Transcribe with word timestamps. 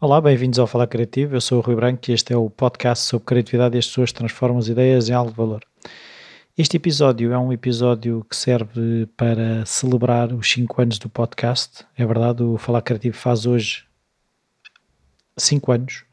Olá, 0.00 0.18
bem-vindos 0.20 0.58
ao 0.58 0.66
Falar 0.66 0.86
Criativo. 0.86 1.36
Eu 1.36 1.40
sou 1.42 1.58
o 1.58 1.60
Rui 1.60 1.76
Branco 1.76 2.00
e 2.08 2.14
este 2.14 2.32
é 2.32 2.36
o 2.36 2.48
podcast 2.48 3.04
sobre 3.04 3.26
criatividade 3.26 3.76
e 3.76 3.78
as 3.78 3.86
pessoas 3.86 4.10
transformam 4.10 4.58
as 4.58 4.68
ideias 4.68 5.10
em 5.10 5.12
algo 5.12 5.30
de 5.30 5.36
valor. 5.36 5.62
Este 6.56 6.78
episódio 6.78 7.32
é 7.32 7.38
um 7.38 7.52
episódio 7.52 8.24
que 8.28 8.34
serve 8.34 9.06
para 9.14 9.66
celebrar 9.66 10.32
os 10.32 10.50
5 10.50 10.80
anos 10.80 10.98
do 10.98 11.10
podcast. 11.10 11.84
É 11.98 12.06
verdade, 12.06 12.42
o 12.42 12.56
Falar 12.56 12.80
Criativo 12.80 13.18
faz 13.18 13.44
hoje 13.44 13.84
5 15.36 15.70
anos. 15.70 16.04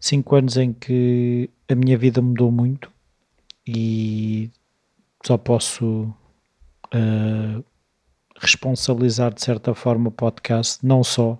5 0.00 0.34
anos 0.34 0.56
em 0.56 0.72
que 0.72 1.48
a 1.68 1.74
minha 1.76 1.96
vida 1.96 2.20
mudou 2.20 2.50
muito 2.50 2.90
e 3.64 4.50
só 5.24 5.38
posso 5.38 6.12
uh, 6.92 7.64
responsabilizar 8.40 9.32
de 9.32 9.42
certa 9.42 9.74
forma 9.74 10.08
o 10.08 10.12
podcast, 10.12 10.84
não 10.84 11.02
só, 11.02 11.38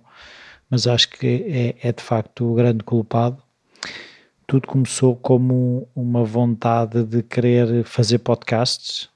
mas 0.69 0.87
acho 0.87 1.09
que 1.09 1.27
é, 1.81 1.87
é 1.87 1.91
de 1.91 2.03
facto 2.03 2.51
o 2.51 2.55
grande 2.55 2.83
culpado. 2.83 3.41
Tudo 4.45 4.67
começou 4.67 5.15
como 5.15 5.87
uma 5.95 6.23
vontade 6.23 7.03
de 7.03 7.21
querer 7.23 7.83
fazer 7.83 8.19
podcasts 8.19 9.09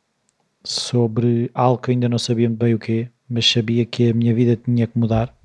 sobre 0.64 1.50
algo 1.54 1.82
que 1.82 1.92
ainda 1.92 2.08
não 2.08 2.20
sabia 2.20 2.50
bem 2.50 2.74
o 2.74 2.80
que, 2.80 3.10
mas 3.30 3.50
sabia 3.50 3.86
que 3.86 4.10
a 4.10 4.14
minha 4.14 4.34
vida 4.34 4.56
tinha 4.56 4.88
que 4.88 4.98
mudar. 4.98 5.36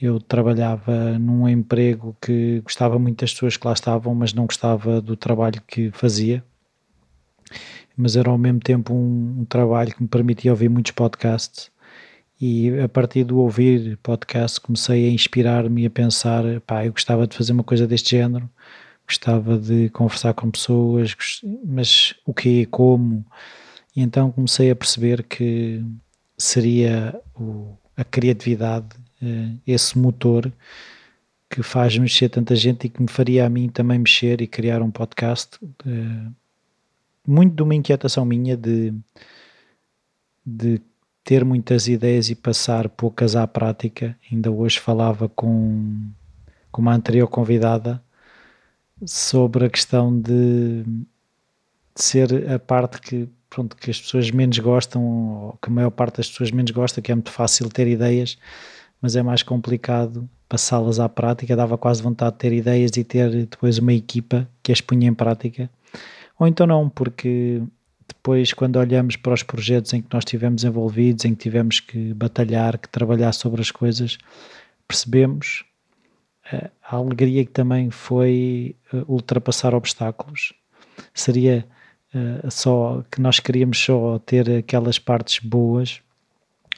Eu 0.00 0.20
trabalhava 0.20 1.18
num 1.18 1.48
emprego 1.48 2.16
que 2.20 2.60
gostava 2.60 2.98
muito 2.98 3.20
das 3.20 3.32
pessoas 3.32 3.56
que 3.56 3.66
lá 3.66 3.72
estavam, 3.72 4.14
mas 4.14 4.32
não 4.32 4.46
gostava 4.46 5.00
do 5.00 5.16
trabalho 5.16 5.60
que 5.66 5.90
fazia 5.90 6.44
mas 7.96 8.16
era 8.16 8.30
ao 8.30 8.38
mesmo 8.38 8.60
tempo 8.60 8.92
um, 8.94 9.40
um 9.40 9.44
trabalho 9.44 9.94
que 9.94 10.02
me 10.02 10.08
permitia 10.08 10.50
ouvir 10.50 10.68
muitos 10.68 10.92
podcasts 10.92 11.70
e 12.40 12.78
a 12.80 12.88
partir 12.88 13.24
do 13.24 13.38
ouvir 13.38 13.96
podcast 14.02 14.60
comecei 14.60 15.08
a 15.08 15.10
inspirar-me 15.10 15.82
e 15.82 15.86
a 15.86 15.90
pensar, 15.90 16.44
pá, 16.66 16.84
eu 16.84 16.92
gostava 16.92 17.26
de 17.26 17.36
fazer 17.36 17.52
uma 17.52 17.64
coisa 17.64 17.86
deste 17.86 18.10
género, 18.10 18.48
gostava 19.06 19.58
de 19.58 19.88
conversar 19.90 20.34
com 20.34 20.50
pessoas, 20.50 21.16
mas 21.64 22.14
o 22.26 22.34
que, 22.34 22.66
como? 22.66 23.24
E 23.94 24.02
então 24.02 24.30
comecei 24.30 24.70
a 24.70 24.76
perceber 24.76 25.22
que 25.22 25.82
seria 26.36 27.18
o, 27.34 27.74
a 27.96 28.04
criatividade, 28.04 28.88
eh, 29.22 29.52
esse 29.66 29.98
motor 29.98 30.52
que 31.48 31.62
faz 31.62 31.96
mexer 31.96 32.28
tanta 32.28 32.54
gente 32.54 32.86
e 32.86 32.90
que 32.90 33.00
me 33.00 33.08
faria 33.08 33.46
a 33.46 33.48
mim 33.48 33.68
também 33.68 33.98
mexer 33.98 34.42
e 34.42 34.46
criar 34.46 34.82
um 34.82 34.90
podcast 34.90 35.58
eh, 35.86 36.30
muito 37.26 37.54
de 37.54 37.62
uma 37.62 37.74
inquietação 37.74 38.24
minha 38.24 38.56
de, 38.56 38.94
de 40.44 40.80
ter 41.24 41.44
muitas 41.44 41.88
ideias 41.88 42.30
e 42.30 42.34
passar 42.36 42.88
poucas 42.88 43.34
à 43.34 43.46
prática. 43.46 44.16
Ainda 44.30 44.50
hoje 44.50 44.78
falava 44.78 45.28
com, 45.28 46.08
com 46.70 46.80
uma 46.80 46.94
anterior 46.94 47.26
convidada 47.26 48.00
sobre 49.04 49.66
a 49.66 49.70
questão 49.70 50.16
de, 50.18 50.84
de 50.84 52.02
ser 52.02 52.48
a 52.50 52.58
parte 52.58 53.00
que, 53.00 53.28
pronto, 53.50 53.76
que 53.76 53.90
as 53.90 54.00
pessoas 54.00 54.30
menos 54.30 54.58
gostam, 54.60 55.02
ou 55.02 55.58
que 55.60 55.68
a 55.68 55.72
maior 55.72 55.90
parte 55.90 56.18
das 56.18 56.30
pessoas 56.30 56.52
menos 56.52 56.70
gosta, 56.70 57.02
que 57.02 57.10
é 57.10 57.14
muito 57.14 57.32
fácil 57.32 57.68
ter 57.68 57.88
ideias, 57.88 58.38
mas 59.02 59.16
é 59.16 59.22
mais 59.22 59.42
complicado 59.42 60.28
passá-las 60.48 61.00
à 61.00 61.08
prática. 61.08 61.56
Dava 61.56 61.76
quase 61.76 62.02
vontade 62.02 62.34
de 62.34 62.38
ter 62.38 62.52
ideias 62.52 62.96
e 62.96 63.02
ter 63.02 63.46
depois 63.46 63.78
uma 63.78 63.92
equipa 63.92 64.48
que 64.62 64.70
as 64.70 64.80
punha 64.80 65.08
em 65.08 65.14
prática 65.14 65.68
ou 66.38 66.46
então 66.46 66.66
não, 66.66 66.88
porque 66.88 67.62
depois, 68.08 68.52
quando 68.52 68.76
olhamos 68.76 69.16
para 69.16 69.34
os 69.34 69.42
projetos 69.42 69.92
em 69.92 70.02
que 70.02 70.08
nós 70.12 70.22
estivemos 70.22 70.64
envolvidos, 70.64 71.24
em 71.24 71.34
que 71.34 71.42
tivemos 71.42 71.80
que 71.80 72.12
batalhar, 72.14 72.78
que 72.78 72.88
trabalhar 72.88 73.32
sobre 73.32 73.60
as 73.60 73.70
coisas, 73.70 74.18
percebemos 74.86 75.64
uh, 76.52 76.70
a 76.82 76.96
alegria 76.96 77.44
que 77.44 77.52
também 77.52 77.90
foi 77.90 78.76
uh, 78.92 79.04
ultrapassar 79.06 79.74
obstáculos. 79.74 80.52
Seria 81.14 81.66
uh, 82.14 82.50
só 82.50 83.04
que 83.10 83.20
nós 83.20 83.40
queríamos 83.40 83.78
só 83.78 84.18
ter 84.18 84.50
aquelas 84.58 84.98
partes 84.98 85.38
boas, 85.38 86.00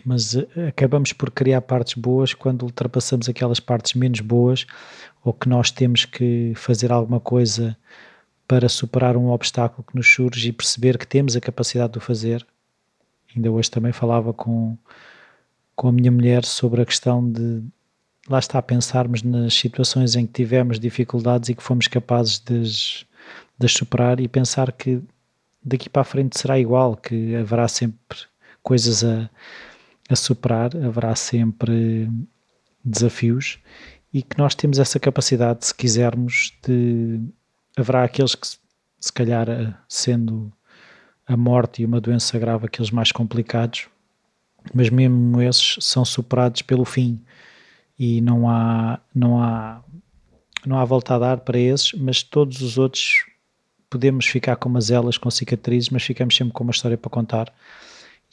mas 0.05 0.37
acabamos 0.69 1.13
por 1.13 1.31
criar 1.31 1.61
partes 1.63 1.95
boas 1.95 2.33
quando 2.33 2.63
ultrapassamos 2.63 3.29
aquelas 3.29 3.59
partes 3.59 3.95
menos 3.95 4.21
boas 4.21 4.65
ou 5.25 5.33
que 5.33 5.49
nós 5.49 5.71
temos 5.71 6.05
que 6.05 6.53
fazer 6.55 6.93
alguma 6.93 7.19
coisa 7.21 7.77
para 8.49 8.69
superar 8.69 9.15
um 9.15 9.29
obstáculo 9.29 9.85
que 9.87 9.95
nos 9.95 10.11
surge 10.11 10.49
e 10.49 10.53
perceber 10.53 10.97
que 10.97 11.07
temos 11.07 11.37
a 11.37 11.41
capacidade 11.41 11.93
de 11.93 11.99
o 11.99 12.01
fazer. 12.01 12.45
Ainda 13.37 13.51
hoje 13.53 13.71
também 13.71 13.93
falava 13.93 14.33
com, 14.33 14.77
com 15.77 15.89
a 15.89 15.93
minha 15.93 16.11
mulher 16.11 16.47
sobre 16.47 16.81
a 16.81 16.87
questão 16.87 17.31
de 17.31 17.63
lá 18.29 18.39
está 18.39 18.59
a 18.59 18.63
pensarmos 18.63 19.23
nas 19.23 19.55
situações 19.55 20.15
em 20.17 20.27
que 20.27 20.33
tivemos 20.33 20.81
dificuldades 20.81 21.49
e 21.49 21.55
que 21.55 21.63
fomos 21.63 21.89
capazes 21.89 22.39
de, 22.39 22.63
de 23.59 23.67
as 23.67 23.73
superar 23.73 24.19
e 24.21 24.29
pensar 24.29 24.73
que 24.73 25.03
daqui 25.63 25.89
para 25.89 26.03
a 26.03 26.05
frente 26.05 26.39
será 26.39 26.59
igual, 26.59 26.97
que 26.97 27.35
haverá 27.37 27.69
sempre 27.69 28.19
coisas 28.63 29.05
a, 29.05 29.31
a 30.09 30.17
superar, 30.17 30.77
haverá 30.77 31.15
sempre 31.15 32.09
desafios 32.85 33.59
e 34.13 34.23
que 34.23 34.39
nós 34.39 34.55
temos 34.55 34.79
essa 34.79 34.99
capacidade, 34.99 35.67
se 35.67 35.75
quisermos, 35.75 36.53
de 36.67 37.21
haverá 37.81 38.05
aqueles 38.05 38.35
que, 38.35 38.47
se 39.01 39.13
calhar, 39.13 39.49
eh, 39.49 39.73
sendo 39.89 40.53
a 41.27 41.37
morte 41.37 41.83
e 41.83 41.85
uma 41.85 42.01
doença 42.01 42.39
grave 42.39 42.67
aqueles 42.67 42.91
mais 42.91 43.13
complicados, 43.13 43.89
mas 44.75 44.91
mesmo 44.91 45.41
esses 45.43 45.77
são 45.81 46.05
superados 46.05 46.63
pelo 46.63 46.85
fim. 46.85 47.21
E 47.99 48.21
não 48.21 48.49
há, 48.49 49.01
não 49.15 49.43
há, 49.43 49.83
não 50.65 50.79
há 50.79 50.85
volta 50.85 51.15
a 51.15 51.19
dar 51.19 51.39
para 51.39 51.59
esses, 51.59 51.93
mas 51.93 52.23
todos 52.23 52.63
os 52.63 52.79
outros 52.79 53.27
podemos 53.91 54.27
ficar 54.27 54.57
com 54.57 54.69
umas 54.69 54.91
elas, 54.91 55.19
com 55.19 55.31
cicatrizes, 55.31 55.91
mas 55.91 56.03
ficamos 56.03 56.37
sempre 56.37 56.53
com 56.53 56.65
uma 56.65 56.71
história 56.71 56.97
para 56.97 57.11
contar. 57.11 57.53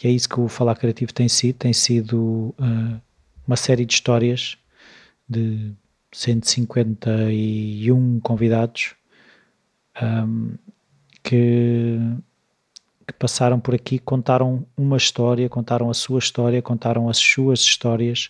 E 0.02 0.08
é 0.08 0.12
isso 0.12 0.30
que 0.30 0.40
o 0.40 0.48
Falar 0.48 0.76
Criativo 0.76 1.14
tem 1.14 1.28
sido, 1.28 1.56
tem 1.56 1.74
sido 1.74 2.54
uh, 2.60 3.02
uma 3.48 3.56
série 3.56 3.86
de 3.86 3.94
histórias 3.94 4.58
de 5.28 5.74
151 6.12 8.20
convidados 8.20 8.96
um, 10.02 10.56
que, 11.24 11.98
que, 13.08 13.14
passaram 13.20 13.60
por 13.60 13.74
aqui, 13.74 14.00
contaram 14.00 14.66
uma 14.78 14.98
história, 14.98 15.50
contaram 15.50 15.90
a 15.90 15.94
sua 15.94 16.20
história, 16.20 16.62
contaram 16.62 17.10
as 17.10 17.18
suas 17.18 17.60
histórias 17.62 18.30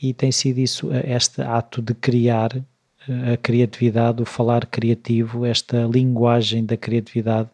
e 0.00 0.12
tem 0.12 0.30
sido 0.30 0.58
isso, 0.58 0.88
este 0.92 1.42
ato 1.42 1.80
de 1.82 1.94
criar 1.94 2.50
a 3.32 3.36
criatividade, 3.36 4.22
o 4.22 4.26
falar 4.26 4.66
criativo, 4.66 5.44
esta 5.46 5.84
linguagem 5.84 6.64
da 6.64 6.76
criatividade, 6.76 7.48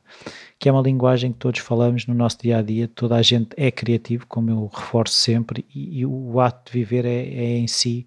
que 0.59 0.69
é 0.69 0.72
uma 0.72 0.81
linguagem 0.81 1.32
que 1.32 1.38
todos 1.38 1.60
falamos 1.60 2.06
no 2.06 2.14
nosso 2.14 2.38
dia 2.41 2.59
a 2.59 2.62
dia, 2.62 2.88
toda 2.88 3.16
a 3.16 3.22
gente 3.22 3.50
é 3.56 3.70
criativo, 3.70 4.26
como 4.26 4.50
eu 4.50 4.70
reforço 4.72 5.14
sempre, 5.14 5.64
e, 5.75 6.00
e 6.00 6.06
o 6.06 6.41
ato 6.41 6.72
de 6.72 6.78
viver 6.78 7.04
é, 7.04 7.28
é 7.28 7.59
em 7.59 7.66
si 7.66 8.06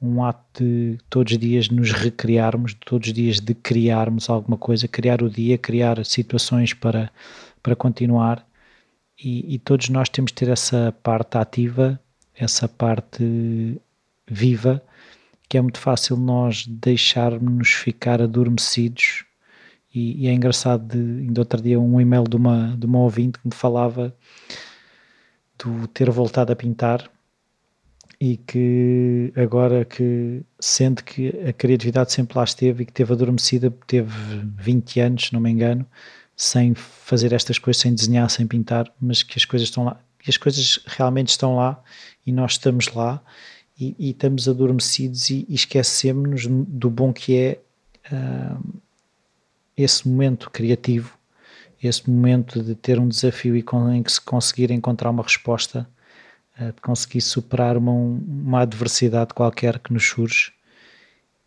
um 0.00 0.22
ato 0.22 0.62
de 0.62 0.98
todos 1.08 1.32
os 1.32 1.38
dias 1.38 1.68
nos 1.68 1.92
recriarmos, 1.92 2.74
todos 2.74 3.08
os 3.08 3.14
dias 3.14 3.40
de 3.40 3.54
criarmos 3.54 4.28
alguma 4.28 4.56
coisa, 4.58 4.86
criar 4.86 5.22
o 5.22 5.30
dia, 5.30 5.56
criar 5.56 6.04
situações 6.04 6.74
para, 6.74 7.10
para 7.62 7.74
continuar. 7.74 8.46
E, 9.22 9.54
e 9.54 9.58
todos 9.58 9.88
nós 9.88 10.08
temos 10.08 10.30
de 10.30 10.34
ter 10.34 10.48
essa 10.48 10.94
parte 11.02 11.38
ativa, 11.38 11.98
essa 12.34 12.68
parte 12.68 13.80
viva, 14.28 14.82
que 15.48 15.56
é 15.56 15.62
muito 15.62 15.78
fácil 15.78 16.16
nós 16.16 16.66
deixarmos 16.66 17.70
ficar 17.70 18.20
adormecidos. 18.20 19.24
E, 19.94 20.24
e 20.24 20.28
é 20.28 20.32
engraçado, 20.32 20.86
de, 20.86 21.22
ainda 21.22 21.40
outro 21.40 21.62
dia, 21.62 21.80
um 21.80 21.98
e-mail 22.00 22.24
de 22.24 22.36
uma, 22.36 22.76
de 22.76 22.84
uma 22.84 22.98
ouvinte 22.98 23.38
que 23.38 23.48
me 23.48 23.54
falava 23.54 24.14
do 25.58 25.86
ter 25.88 26.10
voltado 26.10 26.52
a 26.52 26.56
pintar 26.56 27.10
e 28.20 28.36
que 28.38 29.32
agora 29.36 29.84
que 29.84 30.42
sente 30.58 31.04
que 31.04 31.28
a 31.46 31.52
criatividade 31.52 32.12
sempre 32.12 32.38
lá 32.38 32.44
esteve 32.44 32.82
e 32.82 32.86
que 32.86 32.92
teve 32.92 33.12
adormecida, 33.12 33.70
teve 33.86 34.10
20 34.58 35.00
anos, 35.00 35.24
se 35.26 35.32
não 35.32 35.40
me 35.40 35.50
engano, 35.50 35.86
sem 36.34 36.74
fazer 36.74 37.32
estas 37.32 37.58
coisas, 37.58 37.80
sem 37.80 37.94
desenhar, 37.94 38.28
sem 38.30 38.46
pintar, 38.46 38.92
mas 39.00 39.22
que 39.22 39.38
as 39.38 39.44
coisas 39.44 39.68
estão 39.68 39.84
lá, 39.84 40.00
e 40.26 40.30
as 40.30 40.36
coisas 40.36 40.80
realmente 40.86 41.28
estão 41.28 41.56
lá 41.56 41.80
e 42.26 42.32
nós 42.32 42.52
estamos 42.52 42.88
lá 42.88 43.22
e, 43.78 43.94
e 43.98 44.10
estamos 44.10 44.48
adormecidos 44.48 45.30
e, 45.30 45.46
e 45.48 45.54
esquecemos 45.54 46.46
do 46.46 46.90
bom 46.90 47.12
que 47.12 47.36
é 47.36 47.60
uh, 48.10 48.80
esse 49.76 50.08
momento 50.08 50.50
criativo, 50.50 51.16
esse 51.82 52.08
momento 52.10 52.62
de 52.62 52.74
ter 52.74 52.98
um 52.98 53.06
desafio 53.06 53.56
e 53.56 53.62
com, 53.62 53.92
em 53.92 54.02
que 54.02 54.10
se 54.10 54.20
conseguir 54.20 54.70
encontrar 54.70 55.10
uma 55.10 55.22
resposta 55.22 55.88
de 56.64 56.80
conseguir 56.80 57.20
superar 57.20 57.76
uma, 57.76 57.92
uma 57.92 58.60
adversidade 58.62 59.34
qualquer 59.34 59.78
que 59.78 59.92
nos 59.92 60.08
surge. 60.08 60.52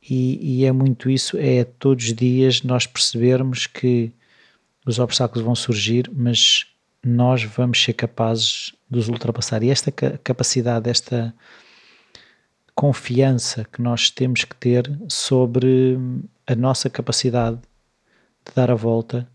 E, 0.08 0.62
e, 0.62 0.66
é 0.66 0.72
muito 0.72 1.10
isso, 1.10 1.38
é 1.38 1.64
todos 1.64 2.06
os 2.06 2.14
dias 2.14 2.62
nós 2.62 2.86
percebermos 2.88 3.68
que 3.68 4.12
os 4.86 4.98
obstáculos 5.00 5.44
vão 5.44 5.56
surgir, 5.56 6.10
mas 6.14 6.68
nós 7.04 7.44
vamos 7.44 7.84
ser 7.84 7.94
capazes 7.94 8.74
de 8.90 9.00
os 9.00 9.10
ultrapassar. 9.10 9.62
E 9.64 9.70
esta 9.70 9.92
capacidade, 9.92 10.90
esta 10.90 11.34
confiança 12.74 13.66
que 13.66 13.82
nós 13.82 14.10
temos 14.10 14.46
que 14.46 14.56
ter 14.56 14.90
sobre 15.10 15.98
a 16.48 16.56
nossa 16.56 16.90
capacidade 16.90 17.58
de 17.58 18.54
dar 18.56 18.72
a 18.72 18.76
volta. 18.76 19.28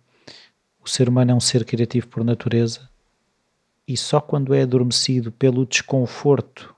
O 0.82 0.88
ser 0.88 1.08
humano 1.08 1.32
é 1.32 1.34
um 1.34 1.40
ser 1.40 1.64
criativo 1.64 2.06
por 2.08 2.24
natureza 2.24 2.88
e 3.86 3.96
só 3.96 4.20
quando 4.20 4.54
é 4.54 4.62
adormecido 4.62 5.30
pelo 5.32 5.66
desconforto 5.66 6.74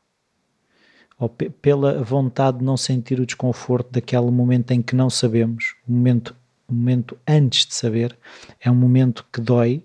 ou 1.18 1.28
pela 1.28 2.02
vontade 2.02 2.58
de 2.58 2.64
não 2.64 2.76
sentir 2.76 3.20
o 3.20 3.26
desconforto 3.26 3.90
daquele 3.90 4.30
momento 4.30 4.72
em 4.72 4.82
que 4.82 4.94
não 4.94 5.08
sabemos, 5.08 5.74
o 5.88 5.92
momento, 5.92 6.36
o 6.68 6.74
momento 6.74 7.16
antes 7.26 7.66
de 7.66 7.74
saber, 7.74 8.16
é 8.60 8.70
um 8.70 8.74
momento 8.74 9.24
que 9.32 9.40
dói 9.40 9.82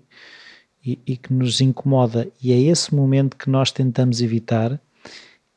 e, 0.84 0.98
e 1.06 1.16
que 1.16 1.32
nos 1.32 1.60
incomoda, 1.60 2.28
e 2.42 2.52
é 2.52 2.60
esse 2.60 2.94
momento 2.94 3.36
que 3.36 3.48
nós 3.48 3.70
tentamos 3.70 4.20
evitar 4.20 4.78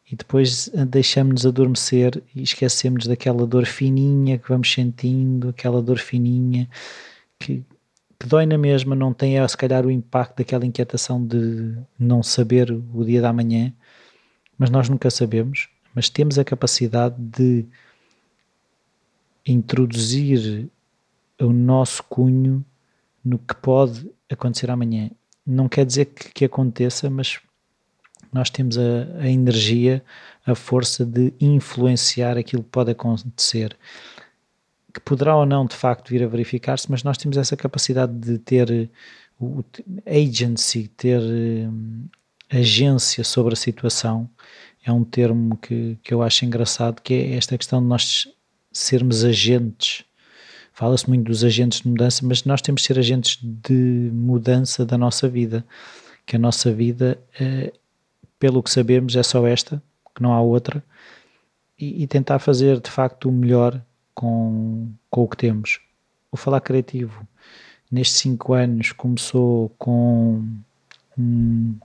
e 0.09 0.15
depois 0.15 0.69
deixamos-nos 0.87 1.45
adormecer 1.45 2.21
e 2.33 2.43
esquecemos 2.43 3.07
daquela 3.07 3.45
dor 3.45 3.65
fininha 3.65 4.37
que 4.37 4.47
vamos 4.47 4.71
sentindo, 4.71 5.49
aquela 5.49 5.81
dor 5.81 5.97
fininha 5.97 6.69
que, 7.39 7.63
que 8.19 8.27
dói 8.27 8.45
na 8.45 8.57
mesma, 8.57 8.95
não 8.95 9.13
tem 9.13 9.35
se 9.47 9.57
calhar 9.57 9.85
o 9.85 9.91
impacto 9.91 10.37
daquela 10.37 10.65
inquietação 10.65 11.25
de 11.25 11.77
não 11.97 12.23
saber 12.23 12.71
o 12.71 13.03
dia 13.03 13.21
da 13.21 13.33
manhã, 13.33 13.73
mas 14.57 14.69
nós 14.69 14.89
nunca 14.89 15.09
sabemos, 15.09 15.69
mas 15.93 16.09
temos 16.09 16.39
a 16.39 16.43
capacidade 16.43 17.15
de 17.17 17.65
introduzir 19.45 20.69
o 21.39 21.51
nosso 21.51 22.03
cunho 22.03 22.63
no 23.23 23.37
que 23.37 23.55
pode 23.55 24.09
acontecer 24.29 24.71
amanhã. 24.71 25.09
Não 25.45 25.67
quer 25.67 25.85
dizer 25.85 26.05
que, 26.05 26.31
que 26.31 26.45
aconteça, 26.45 27.09
mas 27.09 27.39
nós 28.31 28.49
temos 28.49 28.77
a, 28.77 28.81
a, 29.19 29.29
energia, 29.29 30.03
a 30.45 30.55
força 30.55 31.05
de 31.05 31.33
influenciar 31.39 32.37
aquilo 32.37 32.63
que 32.63 32.69
pode 32.69 32.91
acontecer. 32.91 33.77
Que 34.95 35.01
poderá 35.01 35.35
ou 35.35 35.45
não 35.45 35.65
de 35.65 35.75
facto 35.75 36.09
vir 36.09 36.23
a 36.23 36.27
verificar-se, 36.27 36.89
mas 36.89 37.03
nós 37.03 37.17
temos 37.17 37.35
essa 37.37 37.57
capacidade 37.57 38.13
de 38.13 38.39
ter 38.39 38.89
o, 39.37 39.61
agency, 40.05 40.87
ter 40.87 41.19
um, 41.21 42.07
agência 42.49 43.23
sobre 43.23 43.53
a 43.53 43.57
situação. 43.57 44.29
É 44.85 44.91
um 44.91 45.03
termo 45.03 45.57
que, 45.57 45.97
que 46.01 46.13
eu 46.13 46.23
acho 46.23 46.45
engraçado, 46.45 47.01
que 47.01 47.13
é 47.13 47.35
esta 47.35 47.57
questão 47.57 47.81
de 47.81 47.87
nós 47.87 48.27
sermos 48.71 49.25
agentes 49.25 50.05
fala-se 50.75 51.07
muito 51.07 51.27
dos 51.27 51.43
agentes 51.43 51.81
de 51.81 51.87
mudança, 51.87 52.25
mas 52.25 52.43
nós 52.43 52.61
temos 52.61 52.81
de 52.81 52.87
ser 52.87 52.99
agentes 52.99 53.39
de 53.41 54.11
mudança 54.13 54.85
da 54.85 54.97
nossa 54.97 55.27
vida, 55.27 55.65
que 56.25 56.35
a 56.35 56.39
nossa 56.39 56.71
vida, 56.71 57.17
eh, 57.39 57.71
pelo 58.37 58.61
que 58.61 58.69
sabemos, 58.69 59.15
é 59.15 59.23
só 59.23 59.47
esta, 59.47 59.81
que 60.13 60.21
não 60.21 60.33
há 60.33 60.41
outra, 60.41 60.83
e, 61.79 62.03
e 62.03 62.07
tentar 62.07 62.39
fazer 62.39 62.81
de 62.81 62.91
facto 62.91 63.29
o 63.29 63.31
melhor 63.31 63.81
com, 64.15 64.89
com 65.09 65.23
o 65.23 65.27
que 65.27 65.37
temos. 65.37 65.79
O 66.31 66.37
Falar 66.37 66.61
Criativo, 66.61 67.27
nestes 67.91 68.17
cinco 68.17 68.53
anos, 68.53 68.91
começou 68.93 69.69
com 69.77 70.43
um, 71.17 71.75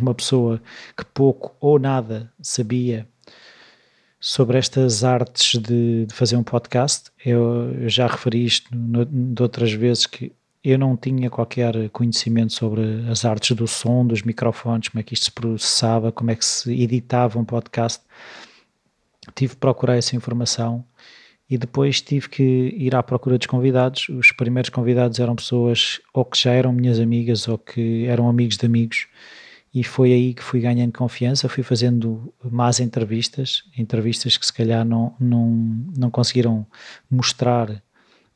uma 0.00 0.14
pessoa 0.14 0.60
que 0.96 1.04
pouco 1.04 1.54
ou 1.60 1.78
nada 1.78 2.32
sabia 2.40 3.06
sobre 4.18 4.58
estas 4.58 5.04
artes 5.04 5.60
de, 5.60 6.06
de 6.06 6.14
fazer 6.14 6.36
um 6.36 6.42
podcast. 6.42 7.10
Eu, 7.24 7.72
eu, 7.80 7.88
já 7.88 8.06
referi 8.06 8.44
isto 8.44 8.74
no, 8.74 9.04
de 9.04 9.42
outras 9.42 9.72
vezes 9.72 10.06
que 10.06 10.32
eu 10.64 10.78
não 10.78 10.96
tinha 10.96 11.30
qualquer 11.30 11.88
conhecimento 11.90 12.52
sobre 12.52 12.82
as 13.08 13.24
artes 13.24 13.54
do 13.56 13.68
som, 13.68 14.04
dos 14.04 14.22
microfones, 14.22 14.88
como 14.88 15.00
é 15.00 15.04
que 15.04 15.14
isto 15.14 15.26
se 15.26 15.32
processava, 15.32 16.10
como 16.10 16.32
é 16.32 16.34
que 16.34 16.44
se 16.44 16.72
editava 16.82 17.38
um 17.38 17.44
podcast. 17.44 18.02
Tive 19.34 19.54
que 19.54 19.60
procurar 19.60 19.96
essa 19.96 20.16
informação 20.16 20.84
e 21.48 21.56
depois 21.56 22.00
tive 22.00 22.28
que 22.28 22.42
ir 22.76 22.94
à 22.94 23.02
procura 23.02 23.38
dos 23.38 23.46
convidados. 23.46 24.08
Os 24.08 24.32
primeiros 24.32 24.70
convidados 24.70 25.20
eram 25.20 25.36
pessoas 25.36 26.00
ou 26.12 26.24
que 26.24 26.38
já 26.38 26.52
eram 26.52 26.72
minhas 26.72 26.98
amigas 26.98 27.46
ou 27.46 27.56
que 27.56 28.06
eram 28.06 28.28
amigos 28.28 28.56
de 28.56 28.66
amigos 28.66 29.06
e 29.76 29.84
foi 29.84 30.10
aí 30.14 30.32
que 30.32 30.42
fui 30.42 30.58
ganhando 30.58 30.90
confiança, 30.96 31.50
fui 31.50 31.62
fazendo 31.62 32.32
más 32.42 32.80
entrevistas, 32.80 33.62
entrevistas 33.76 34.38
que 34.38 34.46
se 34.46 34.52
calhar 34.52 34.86
não, 34.86 35.14
não, 35.20 35.50
não 35.94 36.10
conseguiram 36.10 36.66
mostrar 37.10 37.82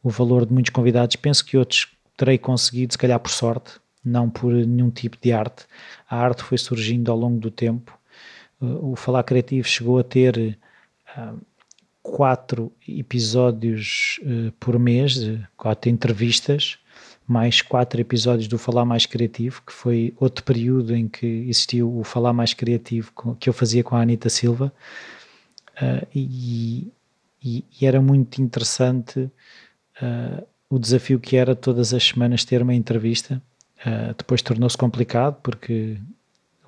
o 0.02 0.10
valor 0.10 0.44
de 0.44 0.52
muitos 0.52 0.70
convidados, 0.70 1.16
penso 1.16 1.42
que 1.42 1.56
outros 1.56 1.88
terei 2.14 2.36
conseguido, 2.36 2.92
se 2.92 2.98
calhar 2.98 3.18
por 3.18 3.30
sorte, 3.30 3.80
não 4.04 4.28
por 4.28 4.52
nenhum 4.52 4.90
tipo 4.90 5.16
de 5.18 5.32
arte. 5.32 5.64
A 6.10 6.18
arte 6.18 6.42
foi 6.42 6.58
surgindo 6.58 7.10
ao 7.10 7.16
longo 7.16 7.40
do 7.40 7.50
tempo. 7.50 7.98
O 8.60 8.94
Falar 8.94 9.22
Criativo 9.22 9.66
chegou 9.66 9.98
a 9.98 10.04
ter 10.04 10.58
uh, 11.16 11.40
quatro 12.10 12.72
episódios 12.86 14.18
uh, 14.22 14.52
por 14.58 14.78
mês, 14.78 15.14
quatro 15.56 15.90
entrevistas, 15.90 16.78
mais 17.26 17.62
quatro 17.62 18.00
episódios 18.00 18.48
do 18.48 18.58
Falar 18.58 18.84
Mais 18.84 19.06
Criativo, 19.06 19.62
que 19.64 19.72
foi 19.72 20.12
outro 20.18 20.44
período 20.44 20.94
em 20.94 21.08
que 21.08 21.26
existiu 21.26 21.96
o 21.96 22.02
Falar 22.02 22.32
Mais 22.32 22.52
Criativo 22.52 23.12
que 23.38 23.48
eu 23.48 23.52
fazia 23.52 23.84
com 23.84 23.94
a 23.94 24.00
Anita 24.00 24.28
Silva 24.28 24.72
uh, 25.76 26.06
e, 26.12 26.92
e, 27.42 27.64
e, 27.80 27.86
era 27.86 28.02
muito 28.02 28.42
interessante 28.42 29.20
uh, 29.20 30.46
o 30.68 30.78
desafio 30.78 31.20
que 31.20 31.36
era 31.36 31.54
todas 31.54 31.94
as 31.94 32.02
semanas 32.02 32.44
ter 32.44 32.62
uma 32.62 32.74
entrevista. 32.74 33.40
Uh, 33.86 34.12
depois 34.18 34.42
tornou-se 34.42 34.76
complicado 34.76 35.36
porque 35.42 35.98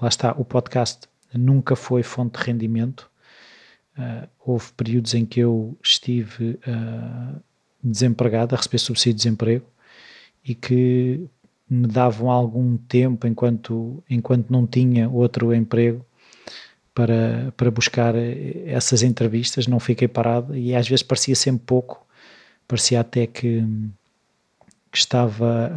lá 0.00 0.08
está, 0.08 0.32
o 0.38 0.44
podcast 0.44 1.08
nunca 1.34 1.74
foi 1.74 2.04
fonte 2.04 2.38
de 2.38 2.46
rendimento. 2.46 3.10
Houve 4.38 4.72
períodos 4.72 5.14
em 5.14 5.24
que 5.24 5.40
eu 5.40 5.76
estive 5.82 6.58
desempregado, 7.82 8.54
a 8.54 8.58
receber 8.58 8.78
subsídio 8.78 9.14
de 9.14 9.24
desemprego 9.24 9.66
e 10.44 10.54
que 10.54 11.28
me 11.68 11.86
davam 11.86 12.30
algum 12.30 12.76
tempo 12.76 13.26
enquanto, 13.26 14.02
enquanto 14.08 14.50
não 14.50 14.66
tinha 14.66 15.08
outro 15.08 15.54
emprego 15.54 16.04
para, 16.94 17.52
para 17.56 17.70
buscar 17.70 18.14
essas 18.14 19.02
entrevistas, 19.02 19.66
não 19.66 19.80
fiquei 19.80 20.06
parado 20.06 20.56
e 20.56 20.74
às 20.74 20.86
vezes 20.86 21.02
parecia 21.02 21.34
sempre 21.34 21.64
pouco, 21.64 22.06
parecia 22.68 23.00
até 23.00 23.26
que, 23.26 23.64
que 24.90 24.98
estava 24.98 25.72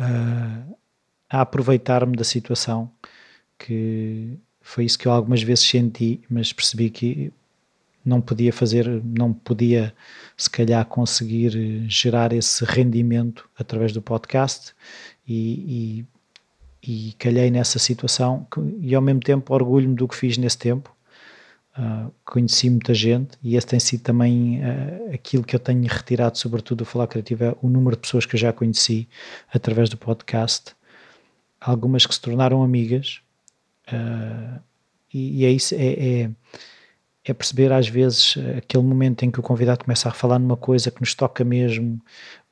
a, 1.29 1.37
a 1.37 1.41
aproveitar-me 1.41 2.17
da 2.17 2.23
situação, 2.23 2.91
que 3.57 4.37
foi 4.61 4.85
isso 4.85 4.99
que 4.99 5.07
eu 5.07 5.11
algumas 5.11 5.41
vezes 5.41 5.65
senti, 5.65 6.21
mas 6.29 6.51
percebi 6.51 6.89
que 6.89 7.31
não 8.05 8.21
podia 8.21 8.53
fazer, 8.53 8.87
não 9.03 9.33
podia 9.33 9.93
se 10.37 10.49
calhar 10.49 10.85
conseguir 10.85 11.85
gerar 11.89 12.31
esse 12.31 12.63
rendimento 12.63 13.49
através 13.57 13.91
do 13.91 14.01
podcast 14.01 14.73
e, 15.27 16.05
e, 16.83 17.09
e 17.09 17.13
calhei 17.13 17.49
nessa 17.49 17.79
situação 17.79 18.45
e 18.79 18.93
ao 18.93 19.01
mesmo 19.01 19.21
tempo 19.21 19.53
orgulho-me 19.53 19.95
do 19.95 20.07
que 20.07 20.15
fiz 20.15 20.37
nesse 20.37 20.57
tempo. 20.57 20.93
Uh, 21.77 22.09
conheci 22.23 22.69
muita 22.69 22.93
gente 22.93 23.37
e 23.43 23.57
esse 23.57 23.67
tem 23.67 23.81
sido 23.81 24.01
também 24.01 24.61
uh, 24.61 25.13
aquilo 25.13 25.43
que 25.43 25.53
eu 25.53 25.59
tenho 25.59 25.85
retirado, 25.85 26.37
sobretudo 26.37 26.79
do 26.79 26.85
Falar 26.85 27.07
Criativo, 27.07 27.43
é 27.43 27.55
o 27.61 27.67
número 27.67 27.97
de 27.97 28.01
pessoas 28.01 28.25
que 28.25 28.35
eu 28.35 28.39
já 28.39 28.53
conheci 28.53 29.09
através 29.53 29.89
do 29.89 29.97
podcast, 29.97 30.73
algumas 31.59 32.05
que 32.05 32.15
se 32.15 32.21
tornaram 32.21 32.63
amigas, 32.63 33.19
uh, 33.89 34.61
e, 35.13 35.41
e, 35.41 35.45
é 35.45 35.51
isso, 35.51 35.75
é, 35.75 36.21
é 36.21 36.29
é 37.31 37.33
perceber 37.33 37.71
às 37.71 37.87
vezes 37.87 38.35
aquele 38.57 38.83
momento 38.83 39.23
em 39.23 39.31
que 39.31 39.39
o 39.39 39.43
convidado 39.43 39.83
começa 39.83 40.07
a 40.07 40.11
falar 40.11 40.37
numa 40.37 40.55
coisa 40.55 40.91
que 40.91 41.01
nos 41.01 41.15
toca 41.15 41.43
mesmo, 41.43 41.99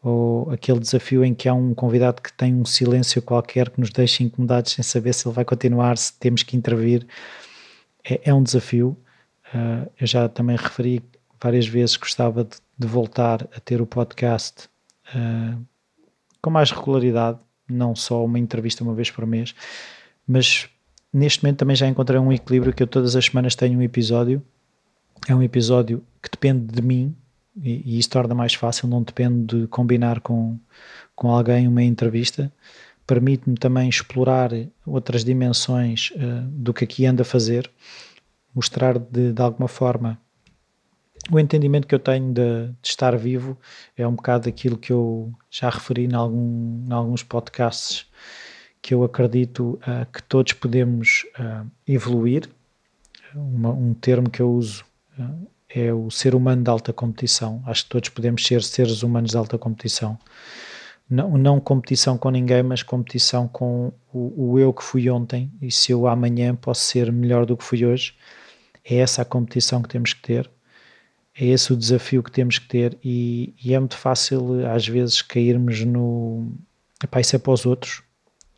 ou 0.01 0.49
aquele 0.51 0.79
desafio 0.79 1.23
em 1.23 1.33
que 1.33 1.47
há 1.47 1.53
um 1.53 1.73
convidado 1.73 2.21
que 2.21 2.33
tem 2.33 2.53
um 2.53 2.65
silêncio 2.65 3.21
qualquer 3.21 3.69
que 3.69 3.79
nos 3.79 3.89
deixa 3.89 4.23
incomodados 4.23 4.73
sem 4.73 4.83
saber 4.83 5.13
se 5.13 5.27
ele 5.27 5.35
vai 5.35 5.45
continuar, 5.45 5.97
se 5.97 6.17
temos 6.19 6.43
que 6.43 6.57
intervir. 6.57 7.07
É, 8.03 8.19
é 8.25 8.33
um 8.33 8.43
desafio. 8.43 8.97
Uh, 9.53 9.89
eu 9.99 10.07
já 10.07 10.27
também 10.27 10.57
referi 10.57 11.01
várias 11.41 11.67
vezes 11.67 11.95
que 11.95 12.03
gostava 12.03 12.43
de, 12.43 12.57
de 12.77 12.87
voltar 12.87 13.47
a 13.55 13.59
ter 13.59 13.79
o 13.81 13.85
podcast 13.85 14.67
uh, 15.15 15.63
com 16.41 16.49
mais 16.49 16.71
regularidade, 16.71 17.39
não 17.69 17.95
só 17.95 18.25
uma 18.25 18.39
entrevista 18.39 18.83
uma 18.83 18.93
vez 18.93 19.09
por 19.09 19.25
mês, 19.25 19.55
mas 20.27 20.67
neste 21.13 21.43
momento 21.43 21.59
também 21.59 21.75
já 21.75 21.87
encontrei 21.87 22.19
um 22.19 22.33
equilíbrio 22.33 22.73
que 22.73 22.83
eu 22.83 22.87
todas 22.87 23.15
as 23.15 23.25
semanas 23.25 23.55
tenho 23.55 23.79
um 23.79 23.81
episódio 23.81 24.43
é 25.27 25.35
um 25.35 25.41
episódio 25.41 26.03
que 26.21 26.29
depende 26.29 26.73
de 26.73 26.81
mim 26.81 27.15
e, 27.61 27.81
e 27.85 27.99
isso 27.99 28.09
torna 28.09 28.33
mais 28.33 28.53
fácil, 28.53 28.87
não 28.87 29.01
depende 29.03 29.57
de 29.57 29.67
combinar 29.67 30.19
com, 30.21 30.59
com 31.15 31.29
alguém 31.29 31.67
uma 31.67 31.83
entrevista. 31.83 32.51
Permite-me 33.05 33.57
também 33.57 33.89
explorar 33.89 34.51
outras 34.85 35.23
dimensões 35.23 36.11
uh, 36.11 36.47
do 36.49 36.73
que 36.73 36.83
aqui 36.83 37.05
anda 37.05 37.23
a 37.23 37.25
fazer, 37.25 37.69
mostrar 38.55 38.97
de, 38.97 39.33
de 39.33 39.41
alguma 39.41 39.67
forma 39.67 40.17
o 41.31 41.39
entendimento 41.39 41.87
que 41.87 41.95
eu 41.95 41.99
tenho 41.99 42.33
de, 42.33 42.67
de, 42.67 42.75
estar 42.83 43.15
vivo 43.15 43.57
é 43.95 44.05
um 44.05 44.15
bocado 44.15 44.49
aquilo 44.49 44.77
que 44.77 44.91
eu 44.91 45.31
já 45.49 45.69
referi 45.69 46.05
em, 46.05 46.13
algum, 46.13 46.85
em 46.85 46.91
alguns 46.91 47.23
podcasts, 47.23 48.05
que 48.81 48.93
eu 48.93 49.03
acredito 49.03 49.79
uh, 49.83 50.05
que 50.11 50.21
todos 50.23 50.51
podemos 50.53 51.25
uh, 51.39 51.65
evoluir. 51.87 52.49
Uma, 53.33 53.71
um 53.71 53.93
termo 53.93 54.29
que 54.29 54.41
eu 54.41 54.51
uso 54.51 54.83
é 55.69 55.91
o 55.93 56.09
ser 56.11 56.35
humano 56.35 56.63
de 56.63 56.69
alta 56.69 56.93
competição. 56.93 57.63
Acho 57.65 57.83
que 57.83 57.89
todos 57.89 58.09
podemos 58.09 58.45
ser 58.45 58.61
seres 58.63 59.03
humanos 59.03 59.31
de 59.31 59.37
alta 59.37 59.57
competição. 59.57 60.17
Não, 61.09 61.37
não 61.37 61.59
competição 61.59 62.17
com 62.17 62.29
ninguém, 62.29 62.63
mas 62.63 62.81
competição 62.81 63.47
com 63.47 63.91
o, 64.13 64.51
o, 64.51 64.59
eu 64.59 64.73
que 64.73 64.83
fui 64.83 65.09
ontem 65.09 65.51
e 65.61 65.71
se 65.71 65.91
eu 65.91 66.07
amanhã 66.07 66.55
posso 66.55 66.81
ser 66.81 67.11
melhor 67.11 67.45
do 67.45 67.57
que 67.57 67.63
fui 67.63 67.85
hoje. 67.85 68.15
É 68.83 68.97
essa 68.97 69.21
a 69.21 69.25
competição 69.25 69.81
que 69.81 69.89
temos 69.89 70.13
que 70.13 70.21
ter, 70.21 70.49
é 71.35 71.45
esse 71.45 71.73
o 71.73 71.77
desafio 71.77 72.21
que 72.21 72.31
temos 72.31 72.59
que 72.59 72.67
ter 72.67 72.97
e, 73.03 73.53
e 73.63 73.73
é 73.73 73.79
muito 73.79 73.97
fácil 73.97 74.65
às 74.67 74.87
vezes 74.87 75.21
cairmos 75.21 75.83
no 75.83 76.51
epá, 77.03 77.19
isso 77.19 77.35
é 77.35 77.39
para 77.39 77.53
os 77.53 77.65
outros. 77.65 78.03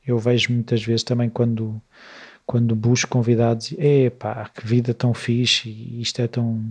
Eu 0.05 0.19
vejo 0.19 0.51
muitas 0.53 0.83
vezes 0.83 1.03
também 1.03 1.29
quando, 1.29 1.81
quando 2.45 2.75
busco 2.75 3.09
convidados, 3.09 3.71
epá, 3.73 4.49
que 4.49 4.65
vida 4.65 4.93
tão 4.93 5.13
fixe, 5.13 5.69
isto 5.99 6.21
é 6.21 6.27
tão 6.27 6.63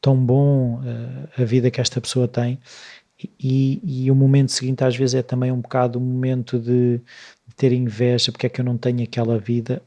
tão 0.00 0.16
bom 0.16 0.80
uh, 0.80 1.42
a 1.42 1.44
vida 1.44 1.70
que 1.70 1.80
esta 1.80 2.00
pessoa 2.00 2.28
tem. 2.28 2.60
E, 3.40 3.80
e, 3.82 4.10
o 4.10 4.14
momento 4.14 4.52
seguinte 4.52 4.84
às 4.84 4.94
vezes 4.94 5.14
é 5.14 5.22
também 5.22 5.50
um 5.50 5.60
bocado 5.60 5.98
um 5.98 6.02
momento 6.02 6.58
de, 6.58 6.98
de 7.48 7.54
ter 7.56 7.72
inveja 7.72 8.30
porque 8.30 8.46
é 8.46 8.50
que 8.50 8.60
eu 8.60 8.64
não 8.64 8.76
tenho 8.76 9.02
aquela 9.02 9.38
vida? 9.38 9.82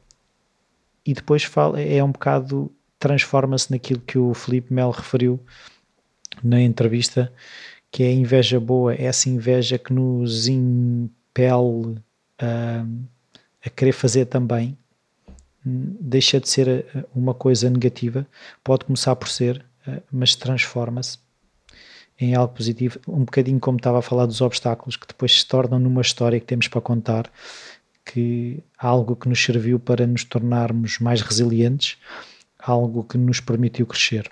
E 1.06 1.14
depois 1.14 1.44
fala, 1.44 1.80
é 1.80 2.02
um 2.02 2.10
bocado 2.10 2.70
transforma-se 2.98 3.70
naquilo 3.70 4.00
que 4.00 4.18
o 4.18 4.34
Felipe 4.34 4.72
Melo 4.74 4.90
referiu 4.90 5.40
na 6.42 6.60
entrevista 6.60 7.32
que 7.90 8.02
é 8.04 8.08
a 8.08 8.12
inveja 8.12 8.60
boa, 8.60 8.94
é 8.94 9.04
essa 9.04 9.28
inveja 9.28 9.78
que 9.78 9.92
nos 9.92 10.46
impele 10.46 11.98
a, 12.38 12.84
a 13.64 13.70
querer 13.70 13.92
fazer 13.92 14.26
também 14.26 14.76
deixa 15.64 16.40
de 16.40 16.48
ser 16.48 16.68
eh, 16.68 17.04
uma 17.14 17.34
coisa 17.34 17.68
negativa, 17.68 18.26
pode 18.64 18.84
começar 18.84 19.14
por 19.16 19.28
ser, 19.28 19.64
eh, 19.86 20.02
mas 20.10 20.34
transforma-se 20.34 21.18
em 22.20 22.34
algo 22.34 22.54
positivo, 22.54 23.00
um 23.08 23.24
bocadinho 23.24 23.58
como 23.58 23.78
estava 23.78 23.98
a 23.98 24.02
falar 24.02 24.26
dos 24.26 24.40
obstáculos, 24.42 24.96
que 24.96 25.06
depois 25.06 25.40
se 25.40 25.46
tornam 25.46 25.78
numa 25.78 26.02
história 26.02 26.38
que 26.38 26.44
temos 26.46 26.68
para 26.68 26.80
contar, 26.80 27.30
que 28.04 28.62
algo 28.78 29.16
que 29.16 29.28
nos 29.28 29.42
serviu 29.42 29.78
para 29.78 30.06
nos 30.06 30.24
tornarmos 30.24 30.98
mais 30.98 31.22
resilientes, 31.22 31.96
algo 32.58 33.04
que 33.04 33.16
nos 33.16 33.40
permitiu 33.40 33.86
crescer. 33.86 34.30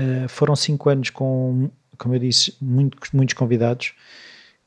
Uh, 0.00 0.28
foram 0.28 0.56
cinco 0.56 0.88
anos 0.90 1.10
com, 1.10 1.70
como 1.96 2.14
eu 2.14 2.18
disse, 2.18 2.56
muitos, 2.60 3.10
muitos 3.12 3.34
convidados. 3.34 3.94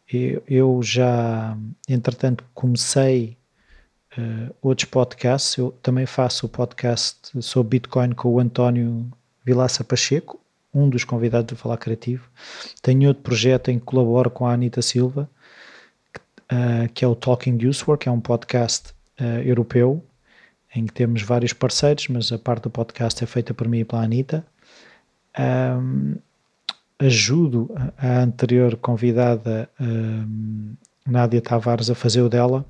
Eu, 0.08 0.42
eu 0.48 0.80
já, 0.84 1.58
entretanto, 1.90 2.46
comecei 2.54 3.36
uh, 4.18 4.56
outros 4.62 4.90
podcasts. 4.90 5.58
Eu 5.58 5.72
também 5.82 6.06
faço 6.06 6.46
o 6.46 6.50
podcast 6.50 7.42
sobre 7.42 7.80
Bitcoin 7.80 8.12
com 8.12 8.30
o 8.30 8.40
António 8.40 9.12
Vilaça 9.46 9.84
Pacheco, 9.84 10.40
um 10.74 10.90
dos 10.90 11.04
convidados 11.04 11.48
do 11.48 11.56
Falar 11.56 11.78
Criativo. 11.78 12.28
Tenho 12.82 13.08
outro 13.08 13.24
projeto 13.24 13.70
em 13.70 13.80
que 13.80 13.86
colaboro 13.86 14.30
com 14.30 14.46
a 14.46 14.54
Anita 14.54 14.82
Silva, 14.82 15.30
uh, 16.52 16.92
que 16.94 17.06
é 17.06 17.08
o 17.08 17.16
Talking 17.16 17.58
Usework, 17.66 18.08
é 18.08 18.12
um 18.12 18.22
podcast 18.22 18.90
uh, 19.20 19.42
europeu, 19.44 20.04
em 20.76 20.86
que 20.86 20.94
temos 20.94 21.22
vários 21.22 21.54
parceiros, 21.54 22.08
mas 22.10 22.32
a 22.32 22.38
parte 22.38 22.64
do 22.64 22.70
podcast 22.70 23.24
é 23.24 23.28
feita 23.28 23.54
por 23.54 23.68
mim 23.68 23.80
e 23.80 23.86
pela 23.86 24.04
Anita. 24.04 24.46
Um, 25.38 26.16
ajudo 27.00 27.70
a 27.98 28.20
anterior 28.20 28.76
convidada, 28.78 29.70
um, 29.80 30.74
Nádia 31.06 31.42
Tavares, 31.42 31.90
a 31.90 31.96
fazer 31.96 32.22
o 32.22 32.30
dela 32.30 32.66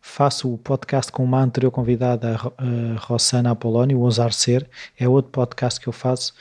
faço 0.00 0.52
o 0.52 0.58
podcast 0.58 1.12
com 1.12 1.22
uma 1.22 1.42
anterior 1.42 1.70
convidada, 1.70 2.36
a 2.56 2.98
Rossana 2.98 3.50
Apolónio, 3.50 3.98
o 3.98 4.02
Ousar 4.02 4.32
Ser, 4.32 4.68
é 4.98 5.08
outro 5.08 5.30
podcast 5.30 5.80
que 5.80 5.88
eu 5.88 5.92
faço. 5.92 6.34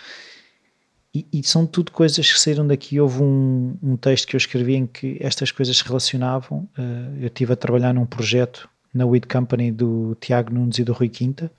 E, 1.14 1.26
e, 1.34 1.44
são 1.44 1.66
tudo 1.66 1.92
coisas 1.92 2.32
que 2.32 2.40
saíram 2.40 2.68
daqui. 2.68 3.00
Houve 3.00 3.24
um, 3.24 3.76
um, 3.82 3.98
texto 3.98 4.28
que 4.28 4.36
eu 4.36 4.38
escrevi 4.38 4.76
em 4.76 4.86
que 4.86 5.18
estas 5.20 5.52
coisas 5.52 5.76
se 5.76 5.84
relacionavam. 5.84 6.70
Uh, 6.78 7.18
eu 7.20 7.28
estive 7.28 7.54
a 7.54 7.56
trabalhar 7.56 7.94
num 7.94 8.06
projeto 8.06 8.70
na 8.94 9.06
Weed 9.06 9.26
Company 9.26 9.72
do 9.72 10.16
Tiago 10.22 10.54
Nunes 10.54 10.78
e 10.78 10.84
do 10.84 10.94
Rui 10.94 11.10
Quinta. 11.10 11.52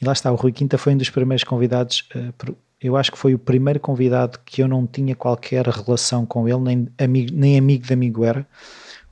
E 0.00 0.04
lá 0.04 0.12
está, 0.12 0.30
o 0.30 0.36
Rui 0.36 0.52
Quinta 0.52 0.78
foi 0.78 0.94
um 0.94 0.96
dos 0.96 1.10
primeiros 1.10 1.42
convidados. 1.42 2.08
Uh, 2.14 2.56
eu 2.80 2.96
acho 2.96 3.10
que 3.10 3.18
foi 3.18 3.34
o 3.34 3.38
primeiro 3.38 3.80
convidado 3.80 4.38
que 4.44 4.62
eu 4.62 4.68
não 4.68 4.86
tinha 4.86 5.14
qualquer 5.14 5.66
relação 5.66 6.24
com 6.24 6.48
ele, 6.48 6.58
nem 6.58 6.88
amigo, 6.98 7.32
nem 7.32 7.58
amigo 7.58 7.84
de 7.84 7.92
amigo 7.92 8.24
era. 8.24 8.46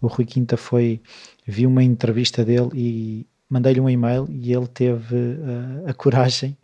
O 0.01 0.07
Rui 0.07 0.25
Quinta 0.25 0.57
foi 0.57 1.01
vi 1.47 1.67
uma 1.67 1.83
entrevista 1.83 2.45
dele 2.45 2.71
e 2.75 3.27
mandei-lhe 3.49 3.81
um 3.81 3.91
e-mail 3.91 4.27
e 4.31 4.53
ele 4.53 4.67
teve 4.69 5.17
uh, 5.17 5.89
a 5.89 5.93
coragem 5.93 6.57